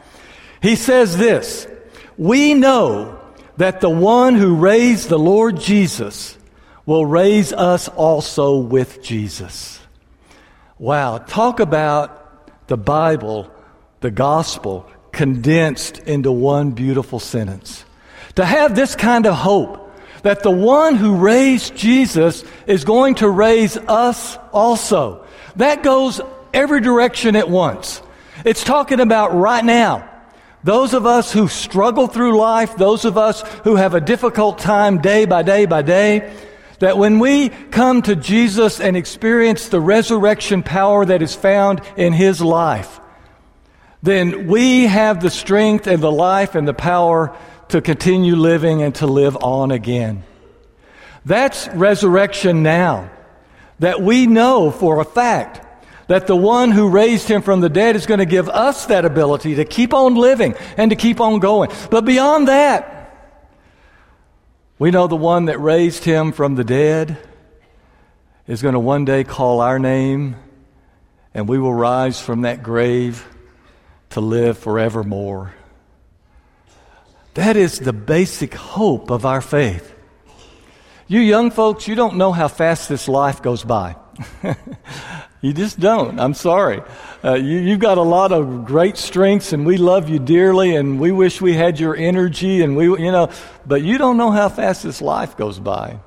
He 0.60 0.76
says 0.76 1.16
this 1.16 1.66
We 2.16 2.54
know 2.54 3.20
that 3.56 3.80
the 3.80 3.90
one 3.90 4.34
who 4.34 4.56
raised 4.56 5.08
the 5.08 5.18
Lord 5.18 5.60
Jesus 5.60 6.36
will 6.84 7.06
raise 7.06 7.52
us 7.52 7.88
also 7.88 8.58
with 8.58 9.02
Jesus. 9.02 9.80
Wow, 10.78 11.18
talk 11.18 11.60
about 11.60 12.66
the 12.66 12.76
Bible, 12.76 13.52
the 14.00 14.10
gospel, 14.10 14.88
condensed 15.12 15.98
into 15.98 16.32
one 16.32 16.72
beautiful 16.72 17.20
sentence. 17.20 17.84
To 18.36 18.44
have 18.44 18.74
this 18.74 18.96
kind 18.96 19.26
of 19.26 19.34
hope 19.34 19.81
that 20.22 20.42
the 20.42 20.50
one 20.50 20.96
who 20.96 21.16
raised 21.16 21.76
Jesus 21.76 22.44
is 22.66 22.84
going 22.84 23.16
to 23.16 23.28
raise 23.28 23.76
us 23.76 24.36
also. 24.52 25.24
That 25.56 25.82
goes 25.82 26.20
every 26.54 26.80
direction 26.80 27.36
at 27.36 27.48
once. 27.48 28.02
It's 28.44 28.64
talking 28.64 29.00
about 29.00 29.34
right 29.34 29.64
now. 29.64 30.08
Those 30.64 30.94
of 30.94 31.06
us 31.06 31.32
who 31.32 31.48
struggle 31.48 32.06
through 32.06 32.38
life, 32.38 32.76
those 32.76 33.04
of 33.04 33.18
us 33.18 33.42
who 33.64 33.76
have 33.76 33.94
a 33.94 34.00
difficult 34.00 34.58
time 34.58 35.00
day 35.00 35.24
by 35.24 35.42
day 35.42 35.66
by 35.66 35.82
day, 35.82 36.32
that 36.78 36.98
when 36.98 37.18
we 37.18 37.48
come 37.48 38.02
to 38.02 38.14
Jesus 38.16 38.80
and 38.80 38.96
experience 38.96 39.68
the 39.68 39.80
resurrection 39.80 40.62
power 40.62 41.04
that 41.04 41.22
is 41.22 41.34
found 41.34 41.80
in 41.96 42.12
His 42.12 42.40
life, 42.40 43.00
then 44.02 44.48
we 44.48 44.86
have 44.86 45.20
the 45.20 45.30
strength 45.30 45.86
and 45.86 46.02
the 46.02 46.10
life 46.10 46.54
and 46.54 46.66
the 46.66 46.74
power 46.74 47.36
to 47.72 47.80
continue 47.80 48.36
living 48.36 48.82
and 48.82 48.94
to 48.96 49.06
live 49.06 49.36
on 49.42 49.70
again. 49.70 50.22
That's 51.24 51.68
resurrection 51.68 52.62
now. 52.62 53.10
That 53.78 54.00
we 54.00 54.26
know 54.26 54.70
for 54.70 55.00
a 55.00 55.04
fact 55.04 55.66
that 56.06 56.26
the 56.26 56.36
one 56.36 56.70
who 56.70 56.88
raised 56.88 57.28
him 57.28 57.42
from 57.42 57.60
the 57.60 57.68
dead 57.68 57.96
is 57.96 58.06
going 58.06 58.18
to 58.18 58.26
give 58.26 58.48
us 58.48 58.86
that 58.86 59.04
ability 59.04 59.56
to 59.56 59.64
keep 59.64 59.94
on 59.94 60.14
living 60.14 60.54
and 60.76 60.90
to 60.90 60.96
keep 60.96 61.20
on 61.20 61.40
going. 61.40 61.70
But 61.90 62.04
beyond 62.04 62.48
that, 62.48 62.98
we 64.78 64.90
know 64.90 65.06
the 65.06 65.16
one 65.16 65.46
that 65.46 65.58
raised 65.58 66.04
him 66.04 66.32
from 66.32 66.54
the 66.54 66.64
dead 66.64 67.16
is 68.46 68.62
going 68.62 68.74
to 68.74 68.80
one 68.80 69.04
day 69.04 69.24
call 69.24 69.60
our 69.60 69.78
name 69.78 70.36
and 71.34 71.48
we 71.48 71.58
will 71.58 71.74
rise 71.74 72.20
from 72.20 72.42
that 72.42 72.62
grave 72.62 73.26
to 74.10 74.20
live 74.20 74.58
forevermore. 74.58 75.54
That 77.34 77.56
is 77.56 77.78
the 77.78 77.92
basic 77.92 78.54
hope 78.54 79.10
of 79.10 79.24
our 79.24 79.40
faith. 79.40 79.94
You 81.06 81.20
young 81.20 81.50
folks, 81.50 81.88
you 81.88 81.94
don't 81.94 82.16
know 82.16 82.32
how 82.32 82.48
fast 82.48 82.88
this 82.88 83.08
life 83.08 83.42
goes 83.42 83.64
by. 83.64 83.96
you 85.40 85.52
just 85.52 85.80
don't. 85.80 86.20
I'm 86.20 86.34
sorry. 86.34 86.82
Uh, 87.24 87.34
you, 87.34 87.70
have 87.70 87.80
got 87.80 87.98
a 87.98 88.02
lot 88.02 88.32
of 88.32 88.66
great 88.66 88.96
strengths, 88.98 89.52
and 89.52 89.64
we 89.64 89.78
love 89.78 90.08
you 90.08 90.18
dearly, 90.18 90.76
and 90.76 91.00
we 91.00 91.10
wish 91.10 91.40
we 91.40 91.54
had 91.54 91.80
your 91.80 91.96
energy, 91.96 92.62
and 92.62 92.76
we, 92.76 92.84
you 92.84 93.12
know, 93.12 93.30
but 93.66 93.82
you 93.82 93.96
don't 93.96 94.16
know 94.16 94.30
how 94.30 94.48
fast 94.48 94.82
this 94.82 95.00
life 95.00 95.36
goes 95.36 95.58
by. 95.58 96.00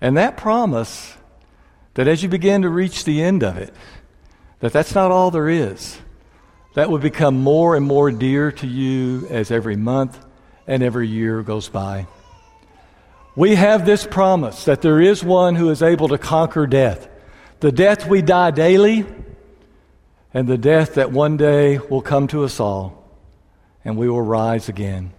And 0.00 0.16
that 0.16 0.36
promise 0.36 1.16
that 1.94 2.08
as 2.08 2.22
you 2.22 2.28
begin 2.28 2.62
to 2.62 2.68
reach 2.68 3.04
the 3.04 3.22
end 3.22 3.42
of 3.42 3.56
it, 3.56 3.74
that 4.60 4.72
that's 4.72 4.94
not 4.94 5.10
all 5.10 5.30
there 5.30 5.48
is 5.48 5.98
that 6.74 6.90
would 6.90 7.02
become 7.02 7.36
more 7.36 7.76
and 7.76 7.86
more 7.86 8.10
dear 8.10 8.52
to 8.52 8.66
you 8.66 9.26
as 9.28 9.50
every 9.50 9.76
month 9.76 10.18
and 10.66 10.82
every 10.82 11.08
year 11.08 11.42
goes 11.42 11.68
by. 11.68 12.06
We 13.34 13.54
have 13.54 13.86
this 13.86 14.06
promise 14.06 14.66
that 14.66 14.82
there 14.82 15.00
is 15.00 15.24
one 15.24 15.54
who 15.54 15.70
is 15.70 15.82
able 15.82 16.08
to 16.08 16.18
conquer 16.18 16.66
death. 16.66 17.08
The 17.60 17.72
death 17.72 18.06
we 18.06 18.22
die 18.22 18.50
daily, 18.50 19.06
and 20.34 20.48
the 20.48 20.58
death 20.58 20.94
that 20.94 21.12
one 21.12 21.36
day 21.36 21.78
will 21.78 22.02
come 22.02 22.26
to 22.28 22.44
us 22.44 22.60
all, 22.60 23.08
and 23.84 23.96
we 23.96 24.08
will 24.08 24.22
rise 24.22 24.68
again. 24.68 25.12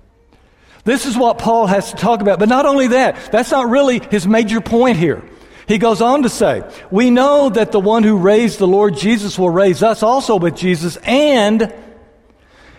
This 0.84 1.06
is 1.06 1.18
what 1.18 1.38
Paul 1.38 1.68
has 1.68 1.92
to 1.92 1.98
talk 1.98 2.22
about. 2.22 2.40
But 2.40 2.50
not 2.50 2.66
only 2.66 2.88
that, 2.88 3.32
that's 3.32 3.52
not 3.52 3.70
really 3.70 4.00
his 4.00 4.28
major 4.28 4.60
point 4.60 4.98
here. 4.98 5.24
He 5.68 5.78
goes 5.78 6.02
on 6.02 6.24
to 6.24 6.30
say, 6.30 6.64
We 6.92 7.10
know 7.10 7.50
that 7.50 7.72
the 7.72 7.80
one 7.80 8.04
who 8.04 8.18
raised 8.18 8.60
the 8.60 8.68
Lord 8.68 8.98
Jesus 8.98 9.38
will 9.40 9.50
raise 9.50 9.82
us 9.82 10.04
also 10.04 10.36
with 10.36 10.56
Jesus, 10.56 10.98
and 11.04 11.74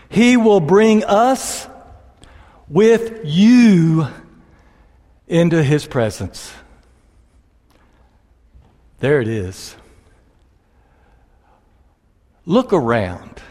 he 0.09 0.37
will 0.37 0.61
bring 0.61 1.05
us 1.05 1.67
with 2.69 3.21
you 3.25 4.07
into 5.27 5.63
his 5.63 5.87
presence. 5.87 6.53
There 9.01 9.21
it 9.21 9.29
is. 9.29 9.77
Look 12.47 12.73
around. 12.73 13.43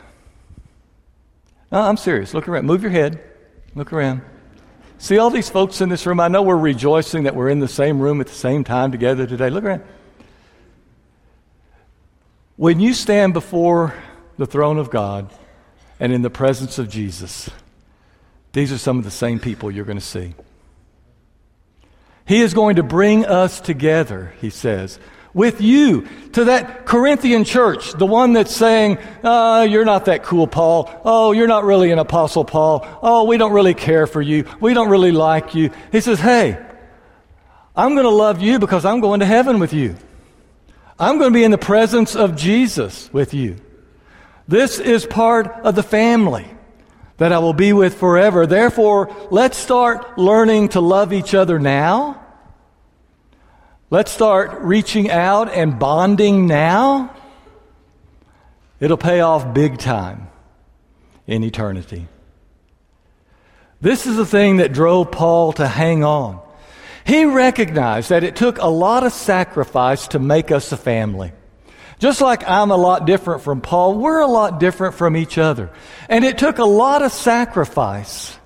No, 1.72 1.82
I'm 1.82 1.98
serious. 1.98 2.34
Look 2.34 2.48
around. 2.48 2.66
Move 2.66 2.84
your 2.84 2.92
head. 2.92 3.22
Look 3.76 3.92
around. 3.92 4.22
See 5.04 5.18
all 5.18 5.30
these 5.30 5.50
folks 5.50 5.82
in 5.82 5.90
this 5.90 6.06
room? 6.06 6.22
I 6.22 6.30
know 6.30 6.44
we're 6.44 6.56
rejoicing 6.56 7.24
that 7.24 7.36
we're 7.36 7.50
in 7.50 7.60
the 7.60 7.68
same 7.68 8.00
room 8.00 8.22
at 8.22 8.28
the 8.28 8.34
same 8.34 8.64
time 8.64 8.90
together 8.90 9.28
today. 9.28 9.50
Look 9.50 9.66
around. 9.66 9.84
When 12.56 12.80
you 12.80 12.94
stand 12.94 13.34
before 13.34 13.94
the 14.38 14.46
throne 14.46 14.78
of 14.78 14.90
God 14.90 15.30
and 16.00 16.14
in 16.14 16.22
the 16.22 16.30
presence 16.30 16.80
of 16.80 16.88
Jesus, 16.88 17.50
these 18.54 18.72
are 18.72 18.78
some 18.78 18.98
of 18.98 19.04
the 19.04 19.12
same 19.12 19.42
people 19.42 19.70
you're 19.70 19.84
going 19.84 20.00
to 20.00 20.02
see. 20.02 20.36
He 22.26 22.40
is 22.40 22.54
going 22.54 22.78
to 22.78 22.84
bring 22.84 23.26
us 23.26 23.60
together, 23.60 24.34
he 24.40 24.50
says, 24.50 25.00
with 25.34 25.62
you 25.62 26.08
to 26.34 26.46
that 26.46 26.86
Corinthian 26.86 27.44
church, 27.44 27.94
the 27.94 28.06
one 28.06 28.34
that's 28.34 28.56
saying, 28.56 29.00
oh, 29.24 29.64
You're 29.64 29.86
not 29.86 30.06
that 30.06 30.24
cool, 30.24 30.48
Paul. 30.48 30.90
Oh, 31.04 31.32
you're 31.32 31.48
not 31.48 31.64
really 31.64 31.92
an 31.92 32.00
apostle, 32.00 32.46
Paul. 32.46 32.88
Oh, 33.02 33.24
we 33.26 33.38
don't 33.38 33.54
really 33.54 33.74
care 33.74 34.08
for 34.08 34.22
you. 34.22 34.46
We 34.60 34.74
don't 34.74 34.90
really 34.90 35.12
like 35.12 35.56
you. 35.56 35.72
He 35.92 36.02
says, 36.02 36.20
Hey, 36.20 36.64
I'm 37.76 37.94
going 37.94 38.06
to 38.06 38.10
love 38.10 38.42
you 38.42 38.60
because 38.60 38.86
I'm 38.86 39.00
going 39.00 39.22
to 39.22 39.26
heaven 39.26 39.60
with 39.60 39.74
you. 39.74 39.96
I'm 41.00 41.18
going 41.18 41.34
to 41.34 41.38
be 41.38 41.44
in 41.44 41.52
the 41.52 41.58
presence 41.58 42.16
of 42.16 42.36
Jesus 42.36 43.12
with 43.12 43.34
you. 43.34 43.58
This 44.48 44.80
is 44.80 45.06
part 45.06 45.48
of 45.48 45.76
the 45.76 45.84
family 45.84 46.46
that 47.18 47.32
I 47.32 47.40
will 47.40 47.54
be 47.54 47.74
with 47.74 47.96
forever. 47.96 48.46
Therefore, 48.46 49.16
let's 49.32 49.58
start 49.58 50.18
learning 50.18 50.70
to 50.70 50.82
love 50.82 51.14
each 51.14 51.34
other 51.34 51.60
now. 51.60 52.23
Let's 53.94 54.12
start 54.12 54.62
reaching 54.62 55.12
out 55.12 55.54
and 55.54 55.78
bonding 55.78 56.48
now. 56.48 57.16
It'll 58.80 58.98
pay 58.98 59.20
off 59.20 59.54
big 59.54 59.78
time 59.78 60.30
in 61.28 61.44
eternity. 61.44 62.08
This 63.82 64.08
is 64.08 64.16
the 64.16 64.26
thing 64.26 64.58
that 64.58 64.74
drove 64.74 65.12
Paul 65.12 65.54
to 65.54 65.68
hang 65.68 66.04
on. 66.04 66.42
He 67.06 67.26
recognized 67.26 68.10
that 68.10 68.24
it 68.24 68.36
took 68.36 68.58
a 68.58 68.66
lot 68.66 69.04
of 69.04 69.14
sacrifice 69.14 70.08
to 70.08 70.18
make 70.18 70.50
us 70.50 70.72
a 70.72 70.78
family. 70.78 71.32
Just 72.00 72.20
like 72.20 72.50
I'm 72.50 72.72
a 72.72 72.76
lot 72.76 73.06
different 73.06 73.44
from 73.44 73.62
Paul, 73.62 74.00
we're 74.00 74.22
a 74.22 74.26
lot 74.26 74.60
different 74.60 74.96
from 74.96 75.16
each 75.16 75.38
other. 75.38 75.70
And 76.10 76.26
it 76.26 76.40
took 76.40 76.58
a 76.58 76.66
lot 76.66 77.04
of 77.04 77.12
sacrifice 77.12 78.40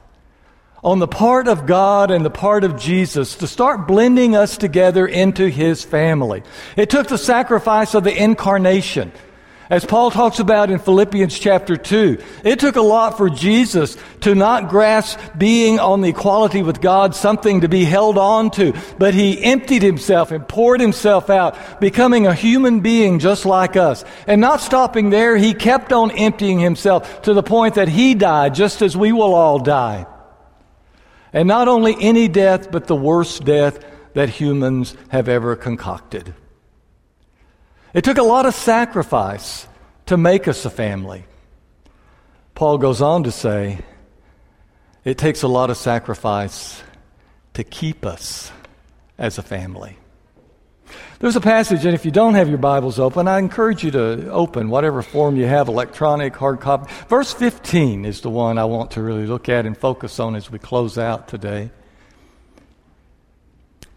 on 0.88 1.00
the 1.00 1.08
part 1.08 1.50
of 1.50 1.66
God 1.66 2.12
and 2.12 2.24
the 2.24 2.30
part 2.30 2.64
of 2.64 2.80
Jesus 2.80 3.36
to 3.36 3.46
start 3.46 3.90
blending 3.90 4.38
us 4.38 4.56
together 4.56 5.06
into 5.06 5.50
His 5.50 5.84
family. 5.84 6.44
It 6.78 6.90
took 6.90 7.10
the 7.10 7.18
sacrifice 7.18 7.94
of 7.94 8.06
the 8.06 8.16
incarnation. 8.16 9.12
As 9.70 9.84
Paul 9.84 10.12
talks 10.12 10.40
about 10.40 10.72
in 10.72 10.80
Philippians 10.80 11.38
chapter 11.38 11.76
2, 11.76 12.24
it 12.46 12.62
took 12.62 12.78
a 12.78 12.82
lot 12.82 13.18
for 13.18 13.30
Jesus 13.30 13.98
to 14.22 14.34
not 14.34 14.70
grasp 14.70 15.20
being 15.38 15.78
on 15.78 16.00
the 16.00 16.12
equality 16.12 16.64
with 16.64 16.80
God 16.80 17.14
something 17.14 17.60
to 17.60 17.68
be 17.68 17.84
held 17.84 18.18
on 18.18 18.50
to, 18.52 18.74
but 18.98 19.14
he 19.14 19.44
emptied 19.44 19.84
himself 19.84 20.32
and 20.32 20.48
poured 20.48 20.80
himself 20.80 21.30
out, 21.30 21.82
becoming 21.82 22.28
a 22.28 22.34
human 22.34 22.80
being 22.80 23.20
just 23.20 23.46
like 23.46 23.76
us. 23.76 24.06
And 24.26 24.40
not 24.40 24.62
stopping 24.62 25.10
there, 25.10 25.36
he 25.36 25.54
kept 25.54 25.92
on 25.92 26.12
emptying 26.12 26.60
himself 26.60 27.24
to 27.24 27.34
the 27.34 27.44
point 27.44 27.76
that 27.76 27.90
he 27.90 28.14
died 28.14 28.56
just 28.56 28.82
as 28.82 28.96
we 28.96 29.12
will 29.12 29.36
all 29.36 29.60
die. 29.60 30.08
And 31.38 31.48
not 31.48 31.68
only 31.68 31.96
any 32.00 32.28
death, 32.28 32.72
but 32.72 32.88
the 32.88 32.96
worst 32.96 33.46
death 33.46 33.86
that 34.16 34.28
humans 34.28 34.96
have 35.10 35.30
ever 35.30 35.56
concocted. 35.56 36.34
It 37.94 38.04
took 38.04 38.18
a 38.18 38.24
lot 38.24 38.48
of 38.48 38.56
sacrifice 38.56 39.68
to 40.08 40.18
make 40.18 40.48
us 40.48 40.66
a 40.66 40.72
family. 40.72 41.26
Paul 42.56 42.80
goes 42.80 43.04
on 43.04 43.22
to 43.26 43.32
say, 43.32 43.78
it 45.06 45.20
takes 45.20 45.44
a 45.44 45.48
lot 45.48 45.70
of 45.70 45.78
sacrifice 45.78 46.82
to 47.54 47.64
keep 47.64 48.04
us 48.04 48.52
as 49.20 49.38
a 49.38 49.44
family. 49.44 50.00
There's 51.20 51.36
a 51.36 51.42
passage, 51.42 51.84
and 51.84 51.96
if 51.96 52.06
you 52.06 52.12
don't 52.12 52.36
have 52.36 52.48
your 52.48 52.60
Bibles 52.60 53.00
open, 53.00 53.28
I 53.28 53.40
encourage 53.40 53.84
you 53.84 53.90
to 53.90 54.32
open 54.32 54.70
whatever 54.70 55.02
form 55.02 55.36
you 55.36 55.48
have 55.48 55.68
electronic, 55.68 56.36
hard 56.36 56.60
copy. 56.60 56.92
Verse 57.08 57.34
15 57.34 58.06
is 58.06 58.22
the 58.22 58.30
one 58.30 58.60
I 58.60 58.66
want 58.66 58.92
to 58.92 59.02
really 59.02 59.26
look 59.26 59.50
at 59.50 59.66
and 59.66 59.76
focus 59.76 60.20
on 60.20 60.36
as 60.36 60.52
we 60.52 60.60
close 60.60 60.96
out 60.96 61.28
today. 61.28 61.72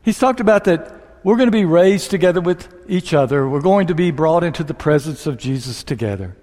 He's 0.02 0.18
talked 0.18 0.40
about 0.40 0.64
that 0.64 1.20
we're 1.22 1.36
going 1.36 1.48
to 1.48 1.52
be 1.52 1.66
raised 1.66 2.10
together 2.10 2.40
with 2.40 2.72
each 2.88 3.12
other. 3.12 3.46
We're 3.46 3.60
going 3.60 3.88
to 3.88 3.94
be 3.94 4.10
brought 4.10 4.42
into 4.42 4.64
the 4.64 4.72
presence 4.72 5.26
of 5.26 5.36
Jesus 5.36 5.84
together. 5.84 6.34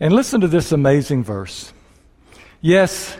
And 0.00 0.12
listen 0.12 0.40
to 0.40 0.48
this 0.48 0.72
amazing 0.72 1.22
verse. 1.22 1.72
Yes, 2.60 3.16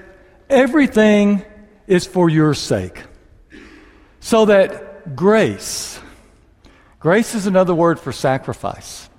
everything 0.50 1.44
is 1.86 2.06
for 2.06 2.28
your 2.28 2.54
sake. 2.54 3.04
So 4.18 4.46
that 4.46 5.14
grace, 5.14 6.00
grace 7.02 7.34
is 7.34 7.46
another 7.46 7.74
word 7.74 8.00
for 8.00 8.12
sacrifice. 8.12 9.10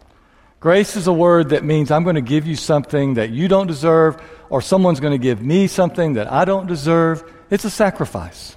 Grace 0.60 0.96
is 0.96 1.08
a 1.08 1.13
word 1.13 1.50
that 1.50 1.63
means 1.63 1.92
I'm 1.92 2.04
going 2.04 2.16
to 2.16 2.22
give 2.22 2.48
you 2.48 2.56
something 2.56 3.16
that 3.16 3.30
you 3.30 3.48
don't 3.48 3.68
deserve, 3.68 4.20
or 4.50 4.62
someone's 4.62 5.02
going 5.02 5.12
to 5.12 5.17
give 5.17 5.41
me 5.41 5.67
something 5.67 6.13
that 6.13 6.32
I 6.32 6.46
don't 6.46 6.67
deserve. 6.67 7.24
It's 7.52 7.65
a 7.65 7.69
sacrifice 7.69 8.56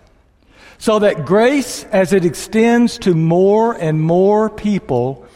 so 0.78 0.98
that 0.98 1.24
grace, 1.24 1.84
as 1.84 2.12
it 2.12 2.24
extends 2.24 2.98
to 2.98 3.14
more 3.14 3.72
and 3.72 4.00
more 4.00 4.50
people, 4.50 5.26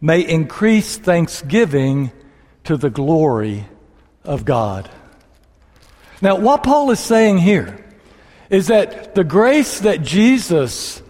may 0.00 0.20
increase 0.20 0.96
thanksgiving 0.96 2.10
to 2.64 2.76
the 2.76 2.90
glory 2.90 3.66
of 4.24 4.44
God. 4.44 4.90
Now, 6.20 6.36
what 6.36 6.62
Paul 6.62 6.90
is 6.90 7.00
saying 7.00 7.38
here 7.38 7.84
is 8.48 8.68
that 8.68 9.14
the 9.14 9.24
grace 9.24 9.80
that 9.80 10.02
Jesus 10.02 11.01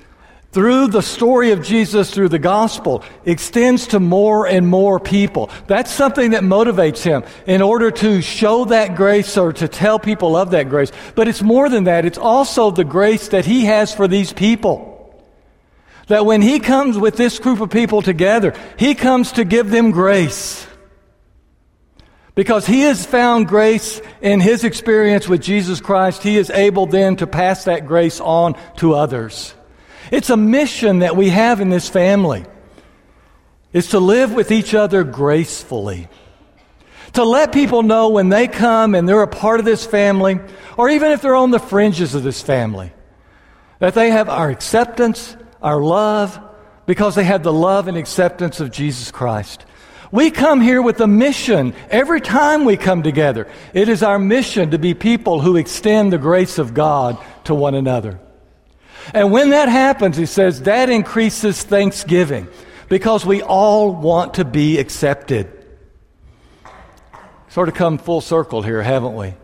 through 0.52 0.88
the 0.88 1.00
story 1.00 1.50
of 1.52 1.62
Jesus, 1.62 2.10
through 2.10 2.28
the 2.28 2.38
gospel, 2.38 3.02
extends 3.24 3.86
to 3.88 4.00
more 4.00 4.46
and 4.46 4.68
more 4.68 5.00
people. 5.00 5.50
That's 5.66 5.90
something 5.90 6.32
that 6.32 6.42
motivates 6.42 7.02
him 7.02 7.24
in 7.46 7.62
order 7.62 7.90
to 7.90 8.20
show 8.20 8.66
that 8.66 8.94
grace 8.94 9.38
or 9.38 9.54
to 9.54 9.66
tell 9.66 9.98
people 9.98 10.36
of 10.36 10.50
that 10.50 10.68
grace. 10.68 10.92
But 11.14 11.26
it's 11.26 11.42
more 11.42 11.70
than 11.70 11.84
that. 11.84 12.04
It's 12.04 12.18
also 12.18 12.70
the 12.70 12.84
grace 12.84 13.28
that 13.28 13.46
he 13.46 13.64
has 13.64 13.94
for 13.94 14.06
these 14.06 14.32
people. 14.34 14.90
That 16.08 16.26
when 16.26 16.42
he 16.42 16.60
comes 16.60 16.98
with 16.98 17.16
this 17.16 17.38
group 17.38 17.60
of 17.60 17.70
people 17.70 18.02
together, 18.02 18.52
he 18.78 18.94
comes 18.94 19.32
to 19.32 19.44
give 19.44 19.70
them 19.70 19.90
grace. 19.90 20.66
Because 22.34 22.66
he 22.66 22.82
has 22.82 23.06
found 23.06 23.48
grace 23.48 24.02
in 24.20 24.40
his 24.40 24.64
experience 24.64 25.26
with 25.28 25.40
Jesus 25.40 25.80
Christ, 25.80 26.22
he 26.22 26.36
is 26.36 26.50
able 26.50 26.86
then 26.86 27.16
to 27.16 27.26
pass 27.26 27.64
that 27.64 27.86
grace 27.86 28.20
on 28.20 28.54
to 28.76 28.94
others. 28.94 29.54
It's 30.12 30.28
a 30.28 30.36
mission 30.36 30.98
that 30.98 31.16
we 31.16 31.30
have 31.30 31.62
in 31.62 31.70
this 31.70 31.88
family. 31.88 32.44
Is 33.72 33.88
to 33.88 33.98
live 33.98 34.34
with 34.34 34.52
each 34.52 34.74
other 34.74 35.02
gracefully. 35.02 36.06
To 37.14 37.24
let 37.24 37.52
people 37.52 37.82
know 37.82 38.10
when 38.10 38.28
they 38.28 38.46
come 38.46 38.94
and 38.94 39.08
they're 39.08 39.22
a 39.22 39.26
part 39.26 39.58
of 39.58 39.64
this 39.64 39.86
family, 39.86 40.38
or 40.76 40.90
even 40.90 41.12
if 41.12 41.22
they're 41.22 41.34
on 41.34 41.50
the 41.50 41.58
fringes 41.58 42.14
of 42.14 42.22
this 42.22 42.42
family, 42.42 42.92
that 43.78 43.94
they 43.94 44.10
have 44.10 44.28
our 44.28 44.50
acceptance, 44.50 45.34
our 45.62 45.80
love, 45.80 46.38
because 46.84 47.14
they 47.14 47.24
have 47.24 47.42
the 47.42 47.52
love 47.52 47.88
and 47.88 47.96
acceptance 47.96 48.60
of 48.60 48.70
Jesus 48.70 49.10
Christ. 49.10 49.64
We 50.10 50.30
come 50.30 50.60
here 50.60 50.82
with 50.82 51.00
a 51.00 51.06
mission 51.06 51.74
every 51.88 52.20
time 52.20 52.66
we 52.66 52.76
come 52.76 53.02
together. 53.02 53.48
It 53.72 53.88
is 53.88 54.02
our 54.02 54.18
mission 54.18 54.72
to 54.72 54.78
be 54.78 54.92
people 54.92 55.40
who 55.40 55.56
extend 55.56 56.12
the 56.12 56.18
grace 56.18 56.58
of 56.58 56.74
God 56.74 57.16
to 57.44 57.54
one 57.54 57.74
another. 57.74 58.20
And 59.14 59.32
when 59.32 59.50
that 59.50 59.68
happens, 59.68 60.16
he 60.16 60.26
says, 60.26 60.62
that 60.62 60.90
increases 60.90 61.62
thanksgiving 61.62 62.48
because 62.88 63.24
we 63.24 63.42
all 63.42 63.92
want 63.94 64.34
to 64.34 64.44
be 64.44 64.78
accepted. 64.78 65.50
Sort 67.48 67.68
of 67.68 67.74
come 67.74 67.98
full 67.98 68.20
circle 68.20 68.62
here, 68.62 68.82
haven't 68.82 69.14
we? 69.14 69.34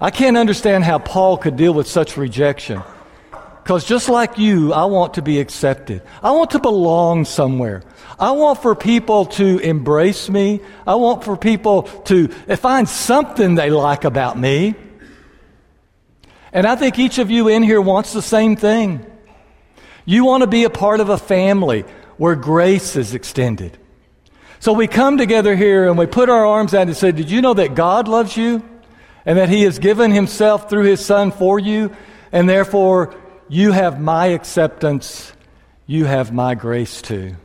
I 0.00 0.10
can't 0.10 0.36
understand 0.36 0.84
how 0.84 0.98
Paul 0.98 1.36
could 1.36 1.56
deal 1.56 1.74
with 1.74 1.86
such 1.86 2.16
rejection. 2.16 2.82
Because 3.62 3.84
just 3.84 4.08
like 4.08 4.38
you, 4.38 4.72
I 4.72 4.86
want 4.86 5.14
to 5.14 5.22
be 5.22 5.38
accepted. 5.38 6.02
I 6.22 6.32
want 6.32 6.50
to 6.50 6.58
belong 6.58 7.24
somewhere. 7.24 7.84
I 8.18 8.32
want 8.32 8.60
for 8.60 8.74
people 8.74 9.26
to 9.26 9.58
embrace 9.58 10.28
me. 10.28 10.60
I 10.84 10.96
want 10.96 11.22
for 11.22 11.36
people 11.36 11.84
to 12.04 12.26
find 12.56 12.88
something 12.88 13.54
they 13.54 13.70
like 13.70 14.04
about 14.04 14.36
me. 14.36 14.74
And 16.52 16.66
I 16.66 16.76
think 16.76 16.98
each 16.98 17.18
of 17.18 17.30
you 17.30 17.48
in 17.48 17.62
here 17.62 17.80
wants 17.80 18.12
the 18.12 18.22
same 18.22 18.56
thing. 18.56 19.06
You 20.04 20.24
want 20.24 20.42
to 20.42 20.46
be 20.46 20.64
a 20.64 20.70
part 20.70 21.00
of 21.00 21.08
a 21.08 21.18
family 21.18 21.84
where 22.16 22.34
grace 22.34 22.96
is 22.96 23.14
extended. 23.14 23.78
So 24.60 24.72
we 24.72 24.86
come 24.86 25.18
together 25.18 25.56
here 25.56 25.88
and 25.88 25.98
we 25.98 26.06
put 26.06 26.28
our 26.28 26.46
arms 26.46 26.74
out 26.74 26.86
and 26.86 26.96
say, 26.96 27.12
Did 27.12 27.30
you 27.30 27.40
know 27.40 27.54
that 27.54 27.74
God 27.74 28.06
loves 28.06 28.36
you? 28.36 28.62
And 29.24 29.38
that 29.38 29.48
He 29.48 29.62
has 29.62 29.78
given 29.78 30.10
Himself 30.10 30.68
through 30.68 30.84
His 30.84 31.04
Son 31.04 31.32
for 31.32 31.58
you? 31.58 31.94
And 32.32 32.48
therefore, 32.48 33.14
you 33.48 33.72
have 33.72 34.00
my 34.00 34.26
acceptance, 34.26 35.32
you 35.86 36.04
have 36.04 36.32
my 36.32 36.54
grace 36.54 37.02
too. 37.02 37.36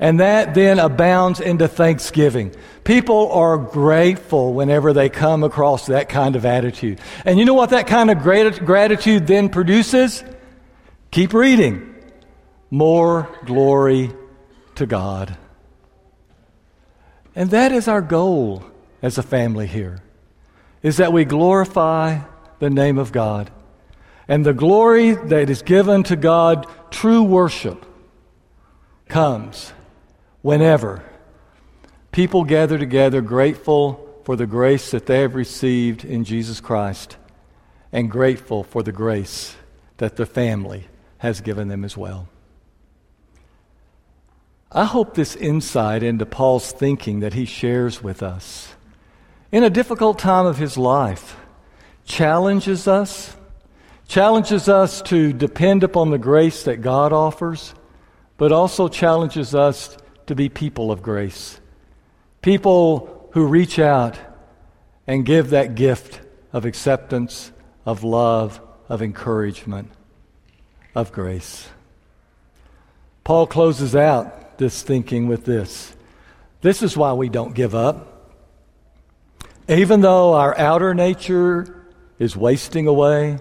And 0.00 0.18
that 0.20 0.54
then 0.54 0.78
abounds 0.78 1.40
into 1.40 1.68
thanksgiving. 1.68 2.54
People 2.84 3.30
are 3.32 3.58
grateful 3.58 4.54
whenever 4.54 4.94
they 4.94 5.10
come 5.10 5.44
across 5.44 5.86
that 5.86 6.08
kind 6.08 6.36
of 6.36 6.46
attitude. 6.46 6.98
And 7.26 7.38
you 7.38 7.44
know 7.44 7.52
what 7.52 7.70
that 7.70 7.86
kind 7.86 8.10
of 8.10 8.20
gratitude 8.20 9.26
then 9.26 9.50
produces? 9.50 10.24
Keep 11.10 11.34
reading. 11.34 11.94
More 12.70 13.28
glory 13.44 14.10
to 14.76 14.86
God. 14.86 15.36
And 17.36 17.50
that 17.50 17.70
is 17.70 17.86
our 17.86 18.00
goal 18.00 18.64
as 19.02 19.18
a 19.18 19.22
family 19.22 19.66
here, 19.66 19.98
is 20.82 20.96
that 20.96 21.12
we 21.12 21.26
glorify 21.26 22.20
the 22.58 22.70
name 22.70 22.96
of 22.96 23.12
God. 23.12 23.50
And 24.26 24.46
the 24.46 24.54
glory 24.54 25.12
that 25.12 25.50
is 25.50 25.60
given 25.60 26.04
to 26.04 26.16
God, 26.16 26.66
true 26.90 27.22
worship, 27.22 27.84
comes 29.08 29.74
whenever 30.42 31.02
people 32.12 32.44
gather 32.44 32.78
together 32.78 33.20
grateful 33.20 34.06
for 34.24 34.36
the 34.36 34.46
grace 34.46 34.90
that 34.90 35.06
they 35.06 35.20
have 35.20 35.34
received 35.34 36.04
in 36.04 36.24
Jesus 36.24 36.60
Christ 36.60 37.16
and 37.92 38.10
grateful 38.10 38.62
for 38.62 38.82
the 38.82 38.92
grace 38.92 39.56
that 39.96 40.16
the 40.16 40.26
family 40.26 40.88
has 41.18 41.40
given 41.40 41.68
them 41.68 41.84
as 41.84 41.96
well. 41.96 42.28
I 44.72 44.84
hope 44.84 45.14
this 45.14 45.34
insight 45.34 46.02
into 46.02 46.24
Paul's 46.26 46.70
thinking 46.70 47.20
that 47.20 47.34
he 47.34 47.44
shares 47.44 48.02
with 48.02 48.22
us 48.22 48.74
in 49.52 49.64
a 49.64 49.70
difficult 49.70 50.18
time 50.18 50.46
of 50.46 50.58
his 50.58 50.78
life 50.78 51.36
challenges 52.04 52.86
us, 52.86 53.36
challenges 54.06 54.68
us 54.68 55.02
to 55.02 55.32
depend 55.32 55.82
upon 55.82 56.10
the 56.10 56.18
grace 56.18 56.62
that 56.64 56.82
God 56.82 57.12
offers, 57.12 57.74
but 58.36 58.52
also 58.52 58.86
challenges 58.88 59.54
us 59.54 59.96
to 60.30 60.36
be 60.36 60.48
people 60.48 60.92
of 60.92 61.02
grace. 61.02 61.58
People 62.40 63.28
who 63.32 63.44
reach 63.46 63.80
out 63.80 64.16
and 65.04 65.26
give 65.26 65.50
that 65.50 65.74
gift 65.74 66.20
of 66.52 66.64
acceptance, 66.64 67.50
of 67.84 68.04
love, 68.04 68.60
of 68.88 69.02
encouragement, 69.02 69.90
of 70.94 71.10
grace. 71.10 71.68
Paul 73.24 73.48
closes 73.48 73.96
out 73.96 74.56
this 74.56 74.82
thinking 74.82 75.26
with 75.26 75.46
this. 75.46 75.96
This 76.60 76.80
is 76.80 76.96
why 76.96 77.12
we 77.14 77.28
don't 77.28 77.52
give 77.52 77.74
up. 77.74 78.30
Even 79.66 80.00
though 80.00 80.34
our 80.34 80.56
outer 80.56 80.94
nature 80.94 81.86
is 82.20 82.36
wasting 82.36 82.86
away, 82.86 83.40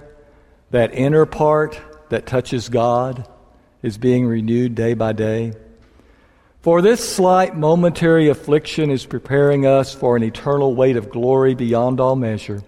that 0.72 0.96
inner 0.96 1.28
part 1.28 1.80
that 2.10 2.26
touches 2.26 2.68
God 2.68 3.28
is 3.84 4.00
being 4.00 4.26
renewed 4.26 4.74
day 4.74 4.96
by 4.96 5.14
day. 5.14 5.54
For 6.70 6.84
this 6.84 7.16
slight 7.16 7.58
momentary 7.58 8.28
affliction 8.28 8.92
is 8.92 9.04
preparing 9.04 9.66
us 9.66 9.96
for 9.96 10.16
an 10.16 10.22
eternal 10.22 10.76
weight 10.76 10.98
of 10.98 11.10
glory 11.10 11.56
beyond 11.56 12.00
all 12.00 12.16
measure. 12.16 12.62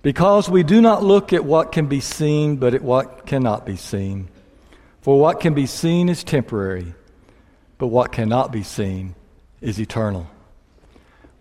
Because 0.00 0.48
we 0.48 0.62
do 0.62 0.80
not 0.80 1.04
look 1.04 1.34
at 1.34 1.44
what 1.44 1.72
can 1.72 1.88
be 1.88 2.00
seen, 2.00 2.56
but 2.56 2.72
at 2.72 2.80
what 2.80 3.26
cannot 3.26 3.66
be 3.66 3.76
seen. 3.76 4.28
For 5.02 5.20
what 5.20 5.40
can 5.40 5.52
be 5.52 5.66
seen 5.66 6.08
is 6.08 6.24
temporary, 6.24 6.94
but 7.76 7.88
what 7.88 8.12
cannot 8.12 8.50
be 8.50 8.62
seen 8.62 9.14
is 9.60 9.78
eternal. 9.78 10.26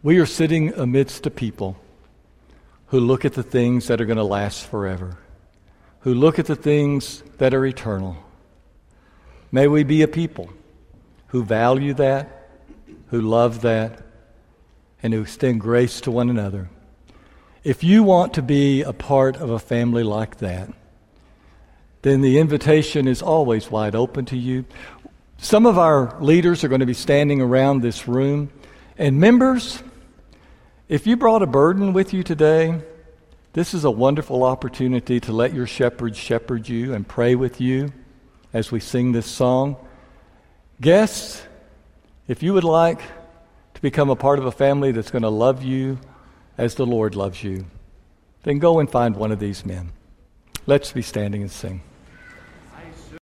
We 0.03 0.17
are 0.17 0.25
sitting 0.25 0.73
amidst 0.73 1.25
a 1.25 1.31
people 1.31 1.77
who 2.87 2.99
look 2.99 3.23
at 3.23 3.31
the 3.31 3.43
things 3.43 3.87
that 3.87 4.01
are 4.01 4.05
going 4.05 4.17
to 4.17 4.25
last 4.25 4.67
forever, 4.67 5.19
who 6.01 6.13
look 6.13 6.37
at 6.37 6.47
the 6.47 6.57
things 6.57 7.23
that 7.37 7.53
are 7.53 7.65
eternal. 7.65 8.17
May 9.53 9.67
we 9.67 9.85
be 9.85 10.01
a 10.01 10.07
people 10.09 10.49
who 11.31 11.45
value 11.45 11.93
that, 11.93 12.49
who 13.07 13.21
love 13.21 13.61
that, 13.61 14.01
and 15.01 15.13
who 15.13 15.21
extend 15.21 15.61
grace 15.61 16.01
to 16.01 16.11
one 16.11 16.29
another. 16.29 16.69
If 17.63 17.85
you 17.85 18.03
want 18.03 18.33
to 18.33 18.41
be 18.41 18.81
a 18.81 18.91
part 18.91 19.37
of 19.37 19.49
a 19.49 19.57
family 19.57 20.03
like 20.03 20.39
that, 20.39 20.69
then 22.01 22.19
the 22.19 22.37
invitation 22.37 23.07
is 23.07 23.21
always 23.21 23.71
wide 23.71 23.95
open 23.95 24.25
to 24.25 24.37
you. 24.37 24.65
Some 25.37 25.65
of 25.65 25.77
our 25.77 26.19
leaders 26.19 26.65
are 26.65 26.67
going 26.67 26.81
to 26.81 26.85
be 26.85 26.93
standing 26.93 27.39
around 27.39 27.81
this 27.81 28.09
room. 28.09 28.51
And 28.97 29.17
members, 29.17 29.81
if 30.89 31.07
you 31.07 31.15
brought 31.15 31.43
a 31.43 31.47
burden 31.47 31.93
with 31.93 32.13
you 32.13 32.23
today, 32.23 32.81
this 33.53 33.73
is 33.73 33.85
a 33.85 33.91
wonderful 33.91 34.43
opportunity 34.43 35.21
to 35.21 35.31
let 35.31 35.53
your 35.53 35.67
shepherd 35.67 36.17
shepherd 36.17 36.67
you 36.67 36.93
and 36.93 37.07
pray 37.07 37.35
with 37.35 37.61
you 37.61 37.93
as 38.53 38.69
we 38.69 38.81
sing 38.81 39.13
this 39.13 39.27
song. 39.27 39.77
Guests, 40.81 41.43
if 42.27 42.41
you 42.41 42.55
would 42.55 42.63
like 42.63 43.01
to 43.75 43.81
become 43.83 44.09
a 44.09 44.15
part 44.15 44.39
of 44.39 44.45
a 44.45 44.51
family 44.51 44.91
that's 44.91 45.11
going 45.11 45.21
to 45.21 45.29
love 45.29 45.61
you 45.61 45.99
as 46.57 46.73
the 46.73 46.87
Lord 46.87 47.15
loves 47.15 47.43
you, 47.43 47.65
then 48.41 48.57
go 48.57 48.79
and 48.79 48.89
find 48.89 49.15
one 49.15 49.31
of 49.31 49.39
these 49.39 49.63
men. 49.63 49.91
Let's 50.65 50.91
be 50.91 51.03
standing 51.03 51.43
and 51.43 51.51
sing. 51.51 51.83